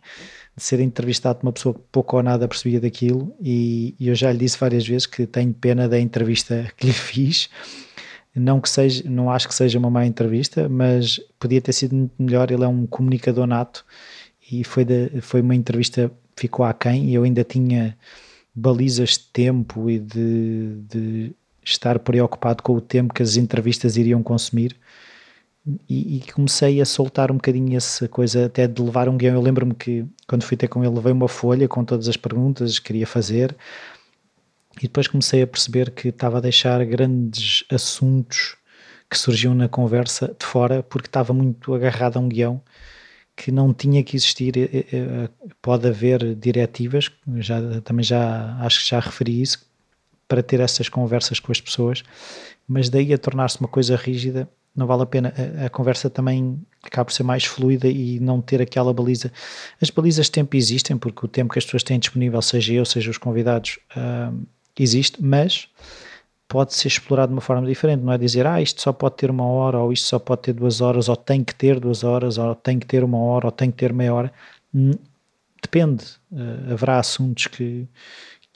de 0.55 0.63
ser 0.63 0.79
entrevistado 0.79 1.39
por 1.39 1.47
uma 1.47 1.53
pessoa 1.53 1.75
que 1.75 1.81
pouco 1.91 2.15
ou 2.15 2.23
nada 2.23 2.47
percebia 2.47 2.79
daquilo 2.79 3.35
e, 3.41 3.93
e, 3.99 4.07
eu 4.07 4.15
já 4.15 4.31
lhe 4.31 4.39
disse 4.39 4.57
várias 4.57 4.87
vezes 4.87 5.05
que 5.05 5.27
tenho 5.27 5.53
pena 5.53 5.87
da 5.87 5.99
entrevista 5.99 6.71
que 6.77 6.87
lhe 6.87 6.93
fiz. 6.93 7.49
Não 8.33 8.61
que 8.61 8.69
seja, 8.69 9.03
não 9.09 9.31
acho 9.31 9.47
que 9.47 9.55
seja 9.55 9.79
uma 9.79 9.89
má 9.89 10.05
entrevista, 10.05 10.69
mas 10.69 11.19
podia 11.39 11.59
ter 11.59 11.73
sido 11.73 11.95
muito 11.95 12.13
melhor, 12.19 12.51
ele 12.51 12.63
é 12.63 12.67
um 12.67 12.85
comunicador 12.85 13.47
nato 13.47 13.83
e 14.51 14.63
foi, 14.63 14.85
de, 14.85 15.21
foi 15.21 15.41
uma 15.41 15.55
entrevista 15.55 16.11
ficou 16.35 16.63
aquém 16.63 17.05
e 17.09 17.15
eu 17.15 17.23
ainda 17.23 17.43
tinha 17.43 17.97
balizas 18.53 19.11
de 19.11 19.19
tempo 19.33 19.89
e 19.89 19.99
de, 19.99 20.75
de 20.87 21.35
estar 21.71 21.99
preocupado 21.99 22.63
com 22.63 22.73
o 22.73 22.81
tempo 22.81 23.13
que 23.13 23.23
as 23.23 23.35
entrevistas 23.35 23.97
iriam 23.97 24.23
consumir 24.23 24.75
e, 25.89 26.17
e, 26.17 26.31
comecei 26.31 26.79
a 26.79 26.85
soltar 26.85 27.29
um 27.29 27.35
bocadinho 27.35 27.75
essa 27.75 28.07
coisa 28.07 28.45
até 28.45 28.67
de 28.67 28.81
levar 28.81 29.09
um 29.09 29.17
guião. 29.17 29.35
Eu 29.35 29.41
lembro-me 29.41 29.73
que 29.73 30.05
quando 30.25 30.43
fui 30.43 30.55
ter 30.55 30.69
com 30.69 30.83
ele 30.83 30.95
levei 30.95 31.11
uma 31.11 31.27
folha 31.27 31.67
com 31.67 31.83
todas 31.83 32.07
as 32.07 32.15
perguntas 32.15 32.79
que 32.79 32.85
queria 32.85 33.05
fazer 33.05 33.55
e 34.77 34.83
depois 34.83 35.07
comecei 35.07 35.41
a 35.41 35.47
perceber 35.47 35.91
que 35.91 36.09
estava 36.09 36.37
a 36.37 36.41
deixar 36.41 36.83
grandes 36.85 37.65
assuntos 37.69 38.55
que 39.09 39.17
surgiam 39.17 39.53
na 39.53 39.67
conversa 39.67 40.33
de 40.39 40.45
fora 40.45 40.83
porque 40.83 41.07
estava 41.07 41.33
muito 41.33 41.73
agarrado 41.73 42.17
a 42.17 42.19
um 42.21 42.29
guião 42.29 42.61
que 43.35 43.51
não 43.51 43.73
tinha 43.73 44.03
que 44.03 44.15
existir. 44.15 44.53
Pode 45.61 45.87
haver 45.87 46.35
diretivas, 46.35 47.11
já, 47.37 47.81
também 47.81 48.03
já 48.03 48.57
acho 48.61 48.83
que 48.83 48.89
já 48.89 48.99
referi 48.99 49.41
isso, 49.41 49.66
para 50.27 50.43
ter 50.43 50.59
essas 50.59 50.89
conversas 50.89 51.39
com 51.39 51.51
as 51.51 51.61
pessoas, 51.61 52.03
mas 52.67 52.89
daí 52.89 53.13
a 53.13 53.17
tornar-se 53.17 53.59
uma 53.59 53.69
coisa 53.69 53.95
rígida, 53.95 54.49
não 54.75 54.85
vale 54.85 55.03
a 55.03 55.05
pena. 55.05 55.33
A, 55.61 55.65
a, 55.65 55.69
conversa 55.69 56.09
também 56.09 56.59
acaba 56.83 57.05
por 57.05 57.13
ser 57.13 57.23
mais 57.23 57.43
fluida 57.45 57.87
e 57.87 58.19
não 58.19 58.41
ter 58.41 58.61
aquela 58.61 58.93
baliza. 58.93 59.31
As 59.81 59.89
balizas 59.89 60.27
de 60.27 60.33
tempo 60.33 60.55
existem, 60.55 60.97
porque 60.97 61.25
o 61.25 61.27
tempo 61.27 61.51
que 61.51 61.59
as 61.59 61.65
pessoas 61.65 61.83
têm 61.83 61.97
disponível, 61.97 62.41
seja 62.41 62.73
eu, 62.73 62.85
seja 62.85 63.09
os 63.09 63.17
convidados, 63.17 63.79
uh, 63.95 64.37
existe, 64.77 65.23
mas 65.23 65.67
pode 66.47 66.73
ser 66.73 66.87
explorado 66.87 67.29
de 67.29 67.35
uma 67.35 67.41
forma 67.41 67.67
diferente. 67.67 68.01
Não 68.03 68.13
é 68.13 68.17
dizer, 68.17 68.45
ah, 68.45 68.61
isto 68.61 68.81
só 68.81 68.93
pode 68.93 69.15
ter 69.15 69.29
uma 69.29 69.45
hora, 69.45 69.79
ou 69.79 69.91
isto 69.91 70.07
só 70.07 70.19
pode 70.19 70.43
ter 70.43 70.53
duas 70.53 70.79
horas, 70.79 71.09
ou 71.09 71.15
tem 71.15 71.43
que 71.43 71.55
ter 71.55 71.79
duas 71.79 72.03
horas, 72.03 72.37
ou 72.37 72.55
tem 72.55 72.79
que 72.79 72.85
ter 72.85 73.03
uma 73.03 73.17
hora, 73.17 73.47
ou 73.47 73.51
tem 73.51 73.71
que 73.71 73.77
ter 73.77 73.91
meia 73.91 74.13
hora. 74.13 74.31
Hum, 74.73 74.91
depende. 75.61 76.05
Uh, 76.31 76.73
haverá 76.73 76.99
assuntos 76.99 77.47
que, 77.47 77.87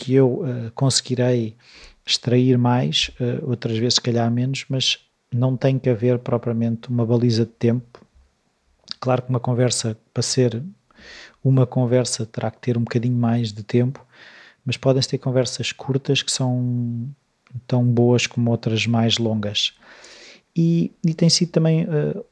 que 0.02 0.16
eu 0.16 0.42
uh, 0.42 0.72
conseguirei 0.74 1.56
extrair 2.04 2.58
mais, 2.58 3.12
uh, 3.20 3.48
outras 3.48 3.78
vezes 3.78 3.96
se 3.96 4.02
calhar 4.02 4.30
menos, 4.32 4.66
mas 4.68 4.98
não 5.32 5.56
tem 5.56 5.78
que 5.78 5.90
haver 5.92 6.18
propriamente 6.18 6.90
uma 6.90 7.06
baliza 7.06 7.46
de 7.46 7.52
tempo. 7.52 8.04
Claro 9.00 9.22
que 9.22 9.30
uma 9.30 9.40
conversa, 9.40 9.96
para 10.12 10.24
ser 10.24 10.64
uma 11.44 11.68
conversa, 11.68 12.26
terá 12.26 12.50
que 12.50 12.58
ter 12.58 12.78
um 12.80 12.82
bocadinho 12.82 13.16
mais 13.16 13.54
de 13.54 13.62
tempo, 13.62 14.04
mas 14.66 14.76
podem 14.76 15.04
ter 15.04 15.20
conversas 15.20 15.72
curtas 15.72 16.24
que 16.24 16.32
são 16.32 17.08
tão 17.68 17.86
boas 17.86 18.26
como 18.26 18.50
outras 18.50 18.88
mais 18.88 19.20
longas. 19.20 19.74
E, 20.56 20.92
e 21.06 21.14
tem 21.14 21.30
sido 21.30 21.52
também 21.52 21.86
uh, 21.86 22.26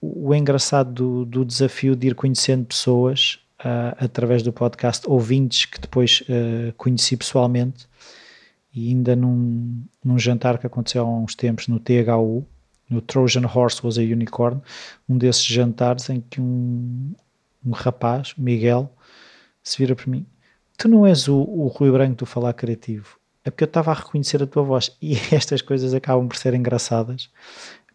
o 0.00 0.34
engraçado 0.34 0.92
do, 0.92 1.24
do 1.24 1.44
desafio 1.44 1.94
de 1.94 2.08
ir 2.08 2.14
conhecendo 2.16 2.64
pessoas 2.64 3.38
uh, 3.66 3.96
através 3.98 4.42
do 4.42 4.52
podcast 4.52 5.08
ouvintes 5.08 5.64
que 5.64 5.80
depois 5.80 6.22
uh, 6.22 6.72
conheci 6.76 7.16
pessoalmente 7.16 7.88
e 8.72 8.90
ainda 8.90 9.16
num, 9.16 9.82
num 10.04 10.18
jantar 10.18 10.58
que 10.58 10.66
aconteceu 10.66 11.04
há 11.04 11.08
uns 11.08 11.34
tempos 11.34 11.66
no 11.66 11.80
THU, 11.80 12.46
no 12.88 13.00
Trojan 13.00 13.46
Horse 13.46 13.84
Was 13.84 13.98
a 13.98 14.02
Unicorn, 14.02 14.60
um 15.08 15.18
desses 15.18 15.44
jantares 15.44 16.08
em 16.10 16.20
que 16.20 16.40
um, 16.40 17.12
um 17.64 17.70
rapaz, 17.70 18.34
Miguel, 18.36 18.92
se 19.62 19.78
vira 19.78 19.96
para 19.96 20.10
mim, 20.10 20.24
tu 20.78 20.88
não 20.88 21.06
és 21.06 21.26
o, 21.26 21.36
o 21.36 21.66
Rui 21.68 21.90
Branco 21.90 22.16
do 22.16 22.26
Falar 22.26 22.52
Criativo, 22.52 23.18
é 23.44 23.50
porque 23.50 23.64
eu 23.64 23.66
estava 23.66 23.90
a 23.90 23.94
reconhecer 23.94 24.42
a 24.42 24.46
tua 24.46 24.62
voz 24.62 24.96
e 25.00 25.16
estas 25.32 25.62
coisas 25.62 25.94
acabam 25.94 26.28
por 26.28 26.36
ser 26.36 26.54
engraçadas 26.54 27.30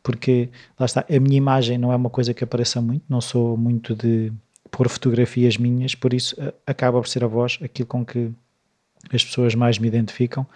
porque 0.04 0.50
lá 0.80 0.86
está, 0.88 1.06
a 1.08 1.20
minha 1.20 1.38
imagem 1.38 1.78
não 1.78 1.94
é 1.94 1.96
uma 1.96 2.10
coisa 2.10 2.34
que 2.34 2.44
apareça 2.44 2.82
muito, 2.82 3.06
não 3.08 3.22
sou 3.22 3.56
muito 3.56 3.96
de 3.96 4.34
pôr 4.72 4.88
fotografias 4.90 5.58
minhas, 5.58 5.94
por 5.94 6.14
isso 6.14 6.36
eh, 6.42 6.54
acaba 6.66 7.00
por 7.00 7.08
ser 7.08 7.24
a 7.24 7.28
voz 7.28 7.60
aquilo 7.62 7.88
com 7.88 8.06
que 8.06 8.32
as 9.14 9.24
pessoas 9.24 9.54
mais 9.54 9.78
me 9.78 9.88
identificam. 9.88 10.48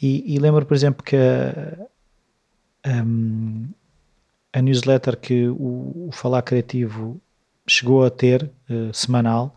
E, 0.00 0.34
e 0.34 0.38
lembro, 0.38 0.64
por 0.66 0.74
exemplo, 0.74 1.02
que 1.02 1.16
a, 1.16 3.02
um, 3.02 3.68
a 4.52 4.60
newsletter 4.60 5.16
que 5.16 5.48
o, 5.48 6.08
o, 6.08 6.10
Falar 6.12 6.42
Criativo 6.42 7.20
chegou 7.66 8.04
a 8.04 8.10
ter, 8.10 8.50
uh, 8.68 8.92
semanal, 8.92 9.56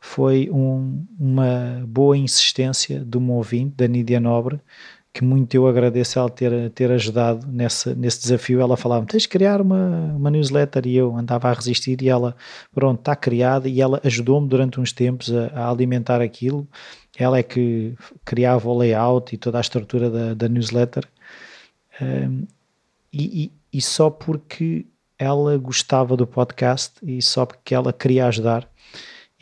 foi 0.00 0.48
um, 0.50 1.04
uma 1.18 1.84
boa 1.86 2.16
insistência 2.16 3.00
de 3.00 3.16
uma 3.16 3.34
ouvinte, 3.34 3.74
da 3.76 3.88
Nídia 3.88 4.20
Nobre, 4.20 4.60
que 5.16 5.24
muito 5.24 5.54
eu 5.54 5.66
agradeço 5.66 6.18
ela 6.18 6.28
ter, 6.28 6.70
ter 6.72 6.92
ajudado 6.92 7.46
nesse, 7.46 7.94
nesse 7.94 8.20
desafio. 8.20 8.60
Ela 8.60 8.76
falava: 8.76 9.06
tens 9.06 9.22
de 9.22 9.28
criar 9.30 9.62
uma, 9.62 10.12
uma 10.14 10.30
newsletter, 10.30 10.86
e 10.86 10.94
eu 10.94 11.16
andava 11.16 11.48
a 11.48 11.54
resistir. 11.54 12.02
E 12.02 12.08
ela, 12.10 12.36
pronto, 12.74 12.98
está 12.98 13.16
criada. 13.16 13.66
E 13.66 13.80
ela 13.80 13.98
ajudou-me 14.04 14.46
durante 14.46 14.78
uns 14.78 14.92
tempos 14.92 15.32
a, 15.32 15.46
a, 15.54 15.70
alimentar 15.70 16.20
aquilo. 16.20 16.68
Ela 17.16 17.38
é 17.38 17.42
que 17.42 17.94
criava 18.26 18.68
o 18.68 18.76
layout 18.76 19.34
e 19.34 19.38
toda 19.38 19.56
a 19.56 19.60
estrutura 19.62 20.10
da, 20.10 20.34
da 20.34 20.48
newsletter. 20.50 21.08
Um, 21.98 22.46
e, 23.10 23.44
e, 23.44 23.52
e 23.72 23.80
só 23.80 24.10
porque 24.10 24.84
ela 25.18 25.56
gostava 25.56 26.14
do 26.14 26.26
podcast 26.26 26.92
e 27.02 27.22
só 27.22 27.46
porque 27.46 27.74
ela 27.74 27.90
queria 27.90 28.26
ajudar. 28.26 28.68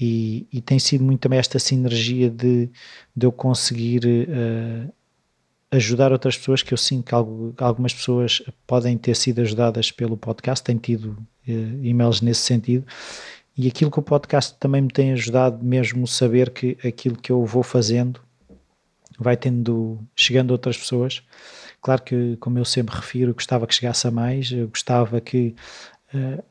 E, 0.01 0.47
e, 0.53 0.61
tem 0.61 0.79
sido 0.79 1.03
muito 1.03 1.21
também 1.21 1.39
esta 1.39 1.59
sinergia 1.59 2.31
de, 2.31 2.69
de 3.17 3.27
eu 3.27 3.33
conseguir 3.33 4.05
uh, 4.29 4.93
ajudar 5.71 6.13
outras 6.13 6.37
pessoas, 6.37 6.63
que 6.63 6.73
eu 6.73 6.79
sinto 6.79 7.07
que 7.07 7.15
algo, 7.15 7.55
algumas 7.59 7.93
pessoas 7.93 8.43
podem 8.67 8.97
ter 8.97 9.15
sido 9.17 9.41
ajudadas 9.41 9.91
pelo 9.91 10.17
podcast, 10.17 10.65
tenho 10.65 10.79
tido 10.79 11.11
uh, 11.49 11.51
e-mails 11.83 12.21
nesse 12.21 12.43
sentido, 12.43 12.87
e 13.57 13.69
aquilo 13.69 13.91
que 13.91 13.99
o 13.99 14.03
podcast 14.03 14.55
também 14.59 14.83
me 14.83 14.89
tem 14.89 15.13
ajudado 15.13 15.65
mesmo 15.65 16.07
saber 16.07 16.51
que 16.51 16.77
aquilo 16.85 17.17
que 17.17 17.31
eu 17.31 17.45
vou 17.45 17.63
fazendo 17.63 18.21
vai 19.19 19.37
tendo, 19.37 19.99
chegando 20.17 20.51
a 20.51 20.55
outras 20.55 20.77
pessoas. 20.77 21.23
Claro 21.81 22.03
que, 22.03 22.37
como 22.39 22.59
eu 22.59 22.65
sempre 22.65 22.97
refiro, 22.97 23.35
gostava 23.35 23.67
que 23.67 23.75
chegasse 23.75 24.07
a 24.09 24.11
mais, 24.11 24.51
gostava 24.51 25.21
que 25.21 25.55
uh, 26.13 26.43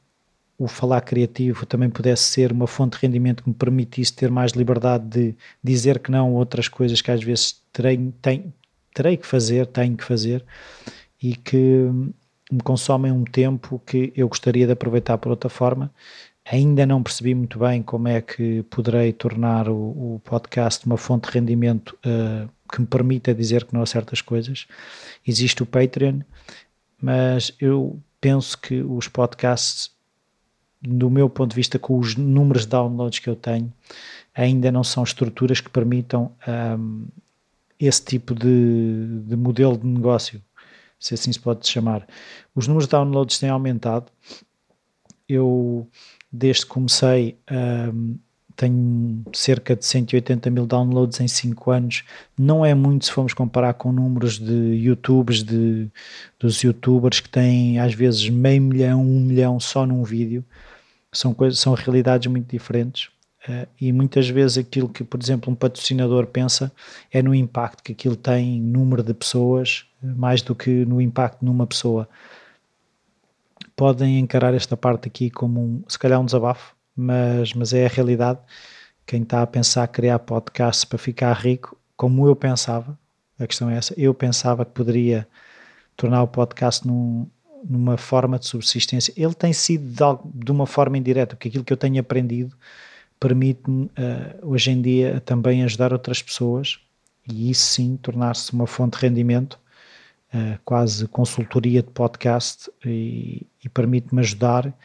o 0.57 0.67
falar 0.67 1.01
criativo 1.01 1.65
também 1.65 1.89
pudesse 1.89 2.23
ser 2.23 2.51
uma 2.51 2.67
fonte 2.67 2.97
de 2.97 3.05
rendimento 3.05 3.43
que 3.43 3.49
me 3.49 3.55
permitisse 3.55 4.13
ter 4.13 4.31
mais 4.31 4.51
liberdade 4.51 5.05
de 5.05 5.35
dizer 5.63 5.99
que 5.99 6.11
não 6.11 6.33
outras 6.33 6.67
coisas 6.67 7.01
que 7.01 7.11
às 7.11 7.23
vezes 7.23 7.61
terei, 7.71 8.13
tem, 8.21 8.53
terei 8.93 9.17
que 9.17 9.25
fazer, 9.25 9.67
tenho 9.67 9.97
que 9.97 10.03
fazer 10.03 10.43
e 11.21 11.35
que 11.35 11.89
me 12.51 12.61
consomem 12.63 13.11
um 13.11 13.23
tempo 13.23 13.81
que 13.85 14.13
eu 14.15 14.27
gostaria 14.27 14.65
de 14.65 14.73
aproveitar 14.73 15.17
por 15.17 15.29
outra 15.29 15.49
forma. 15.49 15.91
Ainda 16.45 16.85
não 16.85 17.01
percebi 17.01 17.33
muito 17.33 17.57
bem 17.57 17.81
como 17.81 18.07
é 18.07 18.21
que 18.21 18.63
poderei 18.63 19.13
tornar 19.13 19.69
o, 19.69 19.75
o 20.15 20.21
podcast 20.25 20.85
uma 20.85 20.97
fonte 20.97 21.29
de 21.29 21.39
rendimento 21.39 21.97
uh, 22.05 22.49
que 22.71 22.81
me 22.81 22.87
permita 22.87 23.33
dizer 23.33 23.63
que 23.63 23.73
não 23.73 23.81
a 23.81 23.85
certas 23.85 24.21
coisas. 24.21 24.67
Existe 25.25 25.63
o 25.63 25.65
Patreon, 25.65 26.19
mas 27.01 27.53
eu 27.59 27.99
penso 28.19 28.57
que 28.57 28.81
os 28.81 29.07
podcasts, 29.07 29.91
do 30.81 31.09
meu 31.09 31.29
ponto 31.29 31.51
de 31.51 31.55
vista, 31.55 31.79
com 31.79 31.97
os 31.97 32.15
números 32.15 32.63
de 32.63 32.69
downloads 32.69 33.19
que 33.19 33.29
eu 33.29 33.35
tenho, 33.35 33.71
ainda 34.35 34.71
não 34.71 34.83
são 34.83 35.03
estruturas 35.03 35.61
que 35.61 35.69
permitam 35.69 36.31
um, 36.47 37.05
esse 37.79 38.03
tipo 38.03 38.33
de, 38.33 39.21
de 39.25 39.35
modelo 39.35 39.77
de 39.77 39.85
negócio, 39.85 40.41
se 40.99 41.13
assim 41.13 41.31
se 41.31 41.39
pode 41.39 41.67
chamar. 41.67 42.07
Os 42.55 42.67
números 42.67 42.87
de 42.87 42.91
downloads 42.91 43.39
têm 43.39 43.49
aumentado. 43.49 44.11
Eu, 45.27 45.87
desde 46.31 46.65
que 46.65 46.71
comecei, 46.71 47.37
um, 47.93 48.17
tenho 48.55 49.23
cerca 49.33 49.75
de 49.75 49.85
180 49.85 50.49
mil 50.49 50.65
downloads 50.65 51.19
em 51.19 51.27
5 51.27 51.71
anos. 51.71 52.03
Não 52.37 52.65
é 52.65 52.73
muito 52.73 53.05
se 53.05 53.11
formos 53.11 53.33
comparar 53.33 53.73
com 53.73 53.91
números 53.91 54.39
de 54.39 54.53
YouTubes, 54.75 55.43
de, 55.43 55.89
dos 56.39 56.61
YouTubers 56.61 57.19
que 57.19 57.29
têm 57.29 57.79
às 57.79 57.93
vezes 57.93 58.29
meio 58.29 58.61
milhão, 58.61 59.01
um 59.01 59.19
milhão 59.19 59.59
só 59.59 59.85
num 59.85 60.03
vídeo. 60.03 60.43
São, 61.11 61.33
coisas, 61.33 61.59
são 61.59 61.73
realidades 61.73 62.27
muito 62.27 62.49
diferentes. 62.49 63.09
Uh, 63.47 63.67
e 63.79 63.91
muitas 63.91 64.29
vezes 64.29 64.57
aquilo 64.57 64.87
que, 64.87 65.03
por 65.03 65.21
exemplo, 65.21 65.51
um 65.51 65.55
patrocinador 65.55 66.27
pensa 66.27 66.71
é 67.11 67.21
no 67.21 67.35
impacto 67.35 67.83
que 67.83 67.91
aquilo 67.91 68.15
tem 68.15 68.55
em 68.55 68.61
número 68.61 69.03
de 69.03 69.13
pessoas, 69.13 69.85
mais 70.01 70.41
do 70.41 70.55
que 70.55 70.85
no 70.85 71.01
impacto 71.01 71.43
numa 71.43 71.67
pessoa. 71.67 72.07
Podem 73.75 74.19
encarar 74.19 74.53
esta 74.53 74.77
parte 74.77 75.07
aqui 75.07 75.29
como 75.29 75.59
um, 75.59 75.83
se 75.89 75.99
calhar 75.99 76.21
um 76.21 76.25
desabafo, 76.25 76.73
mas, 76.95 77.53
mas 77.53 77.73
é 77.73 77.85
a 77.85 77.89
realidade. 77.89 78.39
Quem 79.05 79.23
está 79.23 79.41
a 79.41 79.47
pensar 79.47 79.87
criar 79.87 80.19
podcast 80.19 80.87
para 80.87 80.97
ficar 80.97 81.33
rico, 81.33 81.77
como 81.97 82.25
eu 82.25 82.35
pensava, 82.35 82.97
a 83.37 83.45
questão 83.45 83.69
é 83.69 83.75
essa, 83.75 83.93
eu 83.97 84.13
pensava 84.13 84.63
que 84.63 84.71
poderia 84.71 85.27
tornar 85.97 86.23
o 86.23 86.27
podcast 86.27 86.87
num, 86.87 87.27
numa 87.63 87.97
forma 87.97 88.39
de 88.39 88.45
subsistência. 88.45 89.13
Ele 89.17 89.33
tem 89.33 89.51
sido 89.51 89.85
de, 89.85 90.45
de 90.45 90.51
uma 90.51 90.65
forma 90.65 90.97
indireta, 90.97 91.35
porque 91.35 91.49
aquilo 91.49 91.65
que 91.65 91.73
eu 91.73 91.77
tenho 91.77 91.99
aprendido 91.99 92.55
permite-me 93.23 93.85
uh, 93.85 93.89
hoje 94.41 94.69
em 94.69 94.81
dia 94.81 95.21
também 95.21 95.63
ajudar 95.63 95.93
outras 95.93 96.21
pessoas 96.21 96.77
e 97.25 97.49
isso 97.49 97.65
sim 97.67 97.95
tornar-se 97.95 98.51
uma 98.51 98.67
fonte 98.67 98.99
de 98.99 99.05
rendimento, 99.05 99.57
uh, 100.33 100.59
quase 100.65 101.07
consultoria 101.07 101.81
de 101.81 101.89
podcast 101.89 102.69
e, 102.85 103.47
e 103.63 103.69
permite-me 103.69 104.19
ajudar 104.19 104.77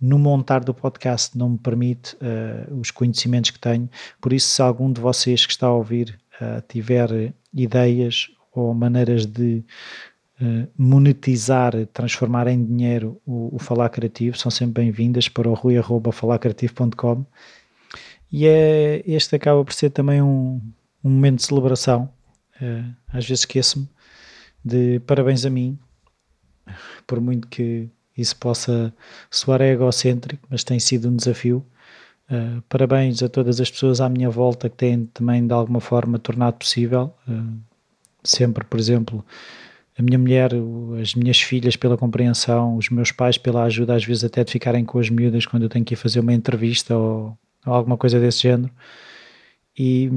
no 0.00 0.18
montar 0.18 0.64
do 0.64 0.74
podcast 0.74 1.38
não 1.38 1.50
me 1.50 1.58
permite 1.58 2.16
uh, 2.16 2.74
os 2.76 2.90
conhecimentos 2.90 3.52
que 3.52 3.58
tenho, 3.60 3.88
por 4.20 4.32
isso 4.32 4.48
se 4.48 4.60
algum 4.60 4.92
de 4.92 5.00
vocês 5.00 5.46
que 5.46 5.52
está 5.52 5.68
a 5.68 5.72
ouvir 5.72 6.18
tiver 6.68 7.32
ideias 7.54 8.30
ou 8.52 8.74
maneiras 8.74 9.24
de 9.24 9.64
monetizar, 10.76 11.72
transformar 11.94 12.46
em 12.46 12.62
dinheiro 12.62 13.18
o, 13.24 13.56
o 13.56 13.58
Falar 13.58 13.88
Criativo, 13.88 14.36
são 14.36 14.50
sempre 14.50 14.82
bem-vindas 14.82 15.30
para 15.30 15.48
o 15.48 15.54
rui.falarcreativo.com 15.54 17.24
e 18.30 18.46
é, 18.46 19.02
este 19.06 19.36
acaba 19.36 19.64
por 19.64 19.72
ser 19.72 19.90
também 19.90 20.20
um, 20.20 20.60
um 21.02 21.10
momento 21.10 21.36
de 21.36 21.44
celebração. 21.44 22.10
Uh, 22.60 22.94
às 23.08 23.24
vezes 23.26 23.40
esqueço-me 23.40 23.88
de 24.64 25.00
parabéns 25.00 25.44
a 25.44 25.50
mim, 25.50 25.78
por 27.06 27.20
muito 27.20 27.46
que 27.48 27.88
isso 28.16 28.36
possa 28.36 28.92
soar 29.30 29.60
egocêntrico, 29.60 30.46
mas 30.50 30.64
tem 30.64 30.78
sido 30.80 31.08
um 31.08 31.16
desafio. 31.16 31.64
Uh, 32.28 32.60
parabéns 32.68 33.22
a 33.22 33.28
todas 33.28 33.60
as 33.60 33.70
pessoas 33.70 34.00
à 34.00 34.08
minha 34.08 34.28
volta 34.28 34.68
que 34.68 34.76
têm 34.76 35.06
também 35.06 35.46
de 35.46 35.52
alguma 35.52 35.80
forma 35.80 36.18
tornado 36.18 36.54
possível. 36.54 37.14
Uh, 37.28 37.58
sempre, 38.24 38.64
por 38.64 38.80
exemplo, 38.80 39.24
a 39.96 40.02
minha 40.02 40.18
mulher, 40.18 40.50
as 41.00 41.14
minhas 41.14 41.40
filhas 41.40 41.76
pela 41.76 41.96
compreensão, 41.96 42.76
os 42.76 42.90
meus 42.90 43.12
pais 43.12 43.38
pela 43.38 43.62
ajuda, 43.64 43.94
às 43.94 44.04
vezes 44.04 44.24
até 44.24 44.42
de 44.42 44.50
ficarem 44.50 44.84
com 44.84 44.98
as 44.98 45.08
miúdas 45.08 45.46
quando 45.46 45.62
eu 45.62 45.68
tenho 45.68 45.84
que 45.84 45.94
ir 45.94 45.96
fazer 45.96 46.20
uma 46.20 46.34
entrevista 46.34 46.96
ou 46.96 47.38
alguma 47.66 47.96
coisa 47.96 48.18
desse 48.20 48.42
género. 48.42 48.72
E, 49.78 50.10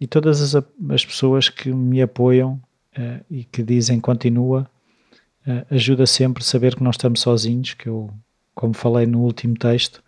e 0.00 0.06
todas 0.06 0.40
as, 0.40 0.64
as, 0.88 1.04
pessoas 1.04 1.48
que 1.48 1.72
me 1.72 2.00
apoiam 2.00 2.60
uh, 2.96 3.24
e 3.28 3.42
que 3.44 3.62
dizem 3.62 3.98
continua, 3.98 4.70
uh, 5.46 5.74
ajuda 5.74 6.06
sempre 6.06 6.42
a 6.42 6.46
saber 6.46 6.76
que 6.76 6.82
não 6.82 6.92
estamos 6.92 7.20
sozinhos, 7.20 7.74
que 7.74 7.88
eu, 7.88 8.08
como 8.54 8.72
falei 8.72 9.06
no 9.06 9.20
último 9.20 9.54
texto, 9.54 10.02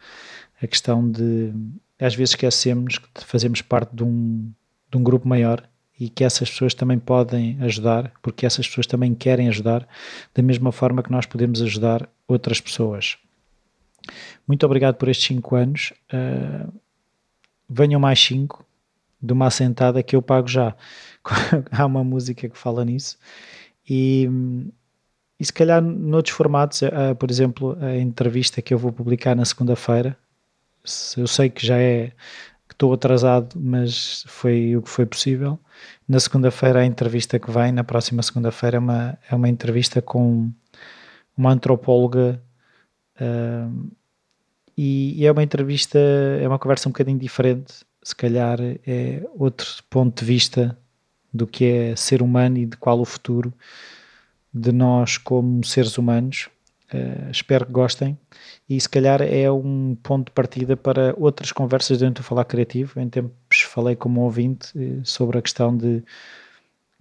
a 0.63 0.67
questão 0.67 1.11
de 1.11 1.53
às 1.99 2.15
vezes 2.15 2.31
esquecemos 2.31 2.99
que 2.99 3.25
fazemos 3.25 3.63
parte 3.63 3.95
de 3.95 4.03
um, 4.03 4.53
de 4.91 4.97
um 4.97 5.03
grupo 5.03 5.27
maior 5.27 5.69
e 5.99 6.09
que 6.09 6.25
essas 6.25 6.51
pessoas 6.51 6.75
também 6.75 6.99
podem 6.99 7.59
ajudar, 7.63 8.13
porque 8.21 8.45
essas 8.45 8.67
pessoas 8.67 8.87
também 8.87 9.15
querem 9.15 9.49
ajudar, 9.49 9.87
da 10.35 10.43
mesma 10.43 10.73
forma 10.73 11.03
que 11.03 11.13
nós 11.13 11.27
podemos 11.27 11.63
ajudar 11.63 12.09
outras 12.27 12.61
pessoas. 12.61 13.19
Muito 14.49 14.67
obrigado 14.67 14.97
por 14.97 15.09
estes 15.09 15.27
5 15.27 15.55
anos. 15.55 15.93
Uh, 16.13 16.73
venham 17.73 18.01
mais 18.01 18.21
5 18.21 18.65
de 19.21 19.33
uma 19.33 19.47
assentada 19.47 20.03
que 20.03 20.17
eu 20.17 20.23
pago 20.23 20.49
já. 20.49 20.75
Há 21.71 21.87
uma 21.87 22.03
música 22.03 22.49
que 22.49 22.59
fala 22.59 22.85
nisso. 22.85 23.19
E, 23.89 24.29
e 25.39 25.45
se 25.45 25.53
calhar 25.53 25.81
noutros 25.81 26.35
formatos, 26.35 26.83
uh, 26.83 27.15
por 27.19 27.31
exemplo, 27.31 27.77
a 27.81 27.97
entrevista 27.97 28.61
que 28.61 28.75
eu 28.75 28.79
vou 28.79 28.93
publicar 28.93 29.35
na 29.37 29.45
segunda-feira, 29.45 30.17
eu 31.17 31.27
sei 31.27 31.49
que 31.49 31.65
já 31.65 31.79
é 31.79 32.13
que 32.69 32.75
estou 32.75 32.93
atrasado, 32.93 33.61
mas 33.61 34.25
foi 34.27 34.77
o 34.77 34.83
que 34.83 34.91
foi 34.91 35.07
possível. 35.07 35.59
Na 36.09 36.19
segunda-feira, 36.19 36.81
a 36.81 36.87
entrevista 36.87 37.39
que 37.39 37.51
vem, 37.51 37.71
na 37.71 37.85
próxima 37.85 38.23
segunda-feira, 38.23 38.77
é 38.79 38.81
uma, 38.81 39.19
é 39.31 39.35
uma 39.35 39.49
entrevista 39.49 40.03
com 40.03 40.51
uma 41.37 41.53
antropóloga 41.53 42.43
uh, 43.21 43.91
e, 44.77 45.21
e, 45.21 45.27
é 45.27 45.33
uma 45.33 45.43
entrevista, 45.43 45.99
é 45.99 46.47
uma 46.47 46.59
conversa 46.59 46.89
um 46.89 46.93
bocadinho 46.93 47.19
diferente, 47.19 47.85
se 48.03 48.15
calhar 48.15 48.59
é 48.87 49.23
outro 49.35 49.67
ponto 49.89 50.21
de 50.21 50.25
vista 50.25 50.77
do 51.33 51.47
que 51.47 51.65
é 51.65 51.97
ser 51.97 52.23
humano 52.23 52.59
e 52.59 52.67
de 52.67 52.77
qual 52.77 53.01
o 53.01 53.05
futuro 53.05 53.53
de 54.53 54.73
nós 54.73 55.17
como 55.17 55.65
seres 55.65 55.97
humanos. 55.97 56.49
Uh, 56.93 57.31
espero 57.31 57.65
que 57.65 57.73
gostem 57.73 58.19
e 58.69 58.79
se 58.79 58.87
calhar 58.87 59.23
é 59.23 59.51
um 59.51 59.97
ponto 60.03 60.27
de 60.27 60.33
partida 60.33 60.77
para 60.77 61.15
outras 61.17 61.51
conversas 61.51 61.97
dentro 62.01 62.23
do 62.23 62.27
Falar 62.27 62.45
Criativo. 62.45 63.01
Em 63.01 63.09
tempos 63.09 63.63
falei 63.63 63.97
como 63.97 64.21
ouvinte 64.21 64.77
uh, 64.77 65.01
sobre 65.03 65.39
a 65.39 65.43
questão 65.43 65.75
de 65.75 66.05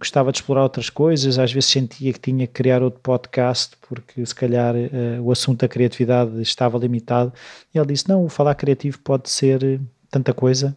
gostava 0.02 0.32
de 0.32 0.40
explorar 0.40 0.64
outras 0.64 0.90
coisas, 0.90 1.38
às 1.38 1.54
vezes 1.54 1.70
sentia 1.70 2.12
que 2.12 2.20
tinha 2.20 2.48
que 2.48 2.54
criar 2.54 2.82
outro 2.82 3.00
podcast 3.02 3.78
porque 3.88 4.26
se 4.26 4.34
calhar 4.34 4.76
uh, 4.76 5.22
o 5.22 5.32
assunto 5.32 5.60
da 5.60 5.68
criatividade 5.68 6.42
estava 6.42 6.78
limitado. 6.80 7.32
E 7.74 7.78
ele 7.78 7.94
disse: 7.94 8.10
Não, 8.10 8.26
o 8.26 8.30
falar 8.30 8.56
criativo 8.56 9.00
pode 9.00 9.30
ser 9.30 9.80
tanta 10.10 10.34
coisa, 10.34 10.76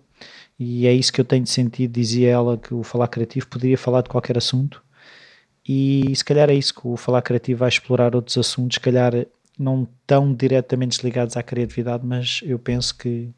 e 0.58 0.86
é 0.86 0.92
isso 0.92 1.12
que 1.12 1.20
eu 1.20 1.24
tenho 1.24 1.46
sentido. 1.46 1.92
Dizia 1.92 2.30
ela 2.30 2.58
que 2.58 2.74
o 2.74 2.82
falar 2.82 3.08
criativo 3.08 3.46
poderia 3.46 3.78
falar 3.78 4.02
de 4.02 4.10
qualquer 4.10 4.36
assunto, 4.36 4.82
e 5.66 6.12
se 6.14 6.24
calhar 6.24 6.50
é 6.50 6.54
isso 6.54 6.74
que 6.74 6.86
o 6.86 6.96
falar 6.96 7.22
criativo 7.22 7.60
vai 7.60 7.68
explorar 7.70 8.14
outros 8.14 8.36
assuntos, 8.36 8.74
se 8.74 8.80
calhar 8.80 9.14
não 9.58 9.86
tão 10.06 10.34
diretamente 10.34 11.02
ligados 11.02 11.36
à 11.36 11.42
criatividade, 11.42 12.04
mas 12.04 12.40
eu 12.44 12.58
penso 12.58 12.96
que 12.96 13.30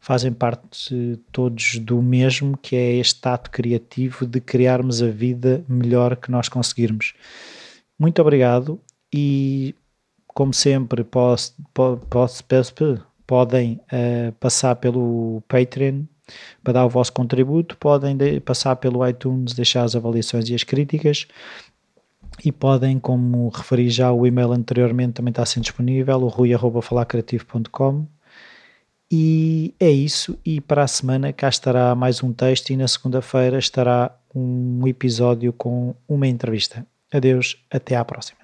fazem 0.00 0.32
parte 0.32 1.20
todos 1.30 1.78
do 1.78 2.02
mesmo, 2.02 2.56
que 2.56 2.74
é 2.74 2.96
este 2.96 3.26
ato 3.28 3.50
criativo 3.50 4.26
de 4.26 4.40
criarmos 4.40 5.02
a 5.02 5.08
vida 5.08 5.64
melhor 5.68 6.16
que 6.16 6.30
nós 6.30 6.48
conseguirmos. 6.48 7.14
Muito 7.98 8.20
obrigado 8.20 8.80
e, 9.14 9.74
como 10.26 10.52
sempre, 10.52 11.04
posso, 11.04 11.54
posso, 11.72 12.44
podem 13.26 13.80
uh, 13.92 14.32
passar 14.40 14.74
pelo 14.76 15.42
Patreon 15.46 16.04
para 16.62 16.74
dar 16.74 16.84
o 16.84 16.88
vosso 16.88 17.12
contributo, 17.12 17.76
podem 17.76 18.16
passar 18.40 18.76
pelo 18.76 19.06
iTunes, 19.06 19.52
deixar 19.52 19.82
as 19.82 19.96
avaliações 19.96 20.48
e 20.48 20.54
as 20.54 20.62
críticas 20.62 21.26
e 22.44 22.50
podem, 22.52 22.98
como 22.98 23.48
referi 23.48 23.90
já, 23.90 24.12
o 24.12 24.26
e-mail 24.26 24.52
anteriormente 24.52 25.14
também 25.14 25.30
está 25.30 25.44
sendo 25.44 25.64
disponível, 25.64 26.18
o 26.22 26.28
rui.falarcreativo.com 26.28 28.06
e 29.12 29.74
é 29.80 29.90
isso, 29.90 30.38
e 30.46 30.60
para 30.60 30.84
a 30.84 30.86
semana 30.86 31.32
cá 31.32 31.48
estará 31.48 31.92
mais 31.96 32.22
um 32.22 32.32
texto 32.32 32.70
e 32.70 32.76
na 32.76 32.86
segunda-feira 32.86 33.58
estará 33.58 34.16
um 34.32 34.86
episódio 34.86 35.52
com 35.52 35.96
uma 36.08 36.28
entrevista. 36.28 36.86
Adeus, 37.12 37.56
até 37.68 37.96
à 37.96 38.04
próxima. 38.04 38.38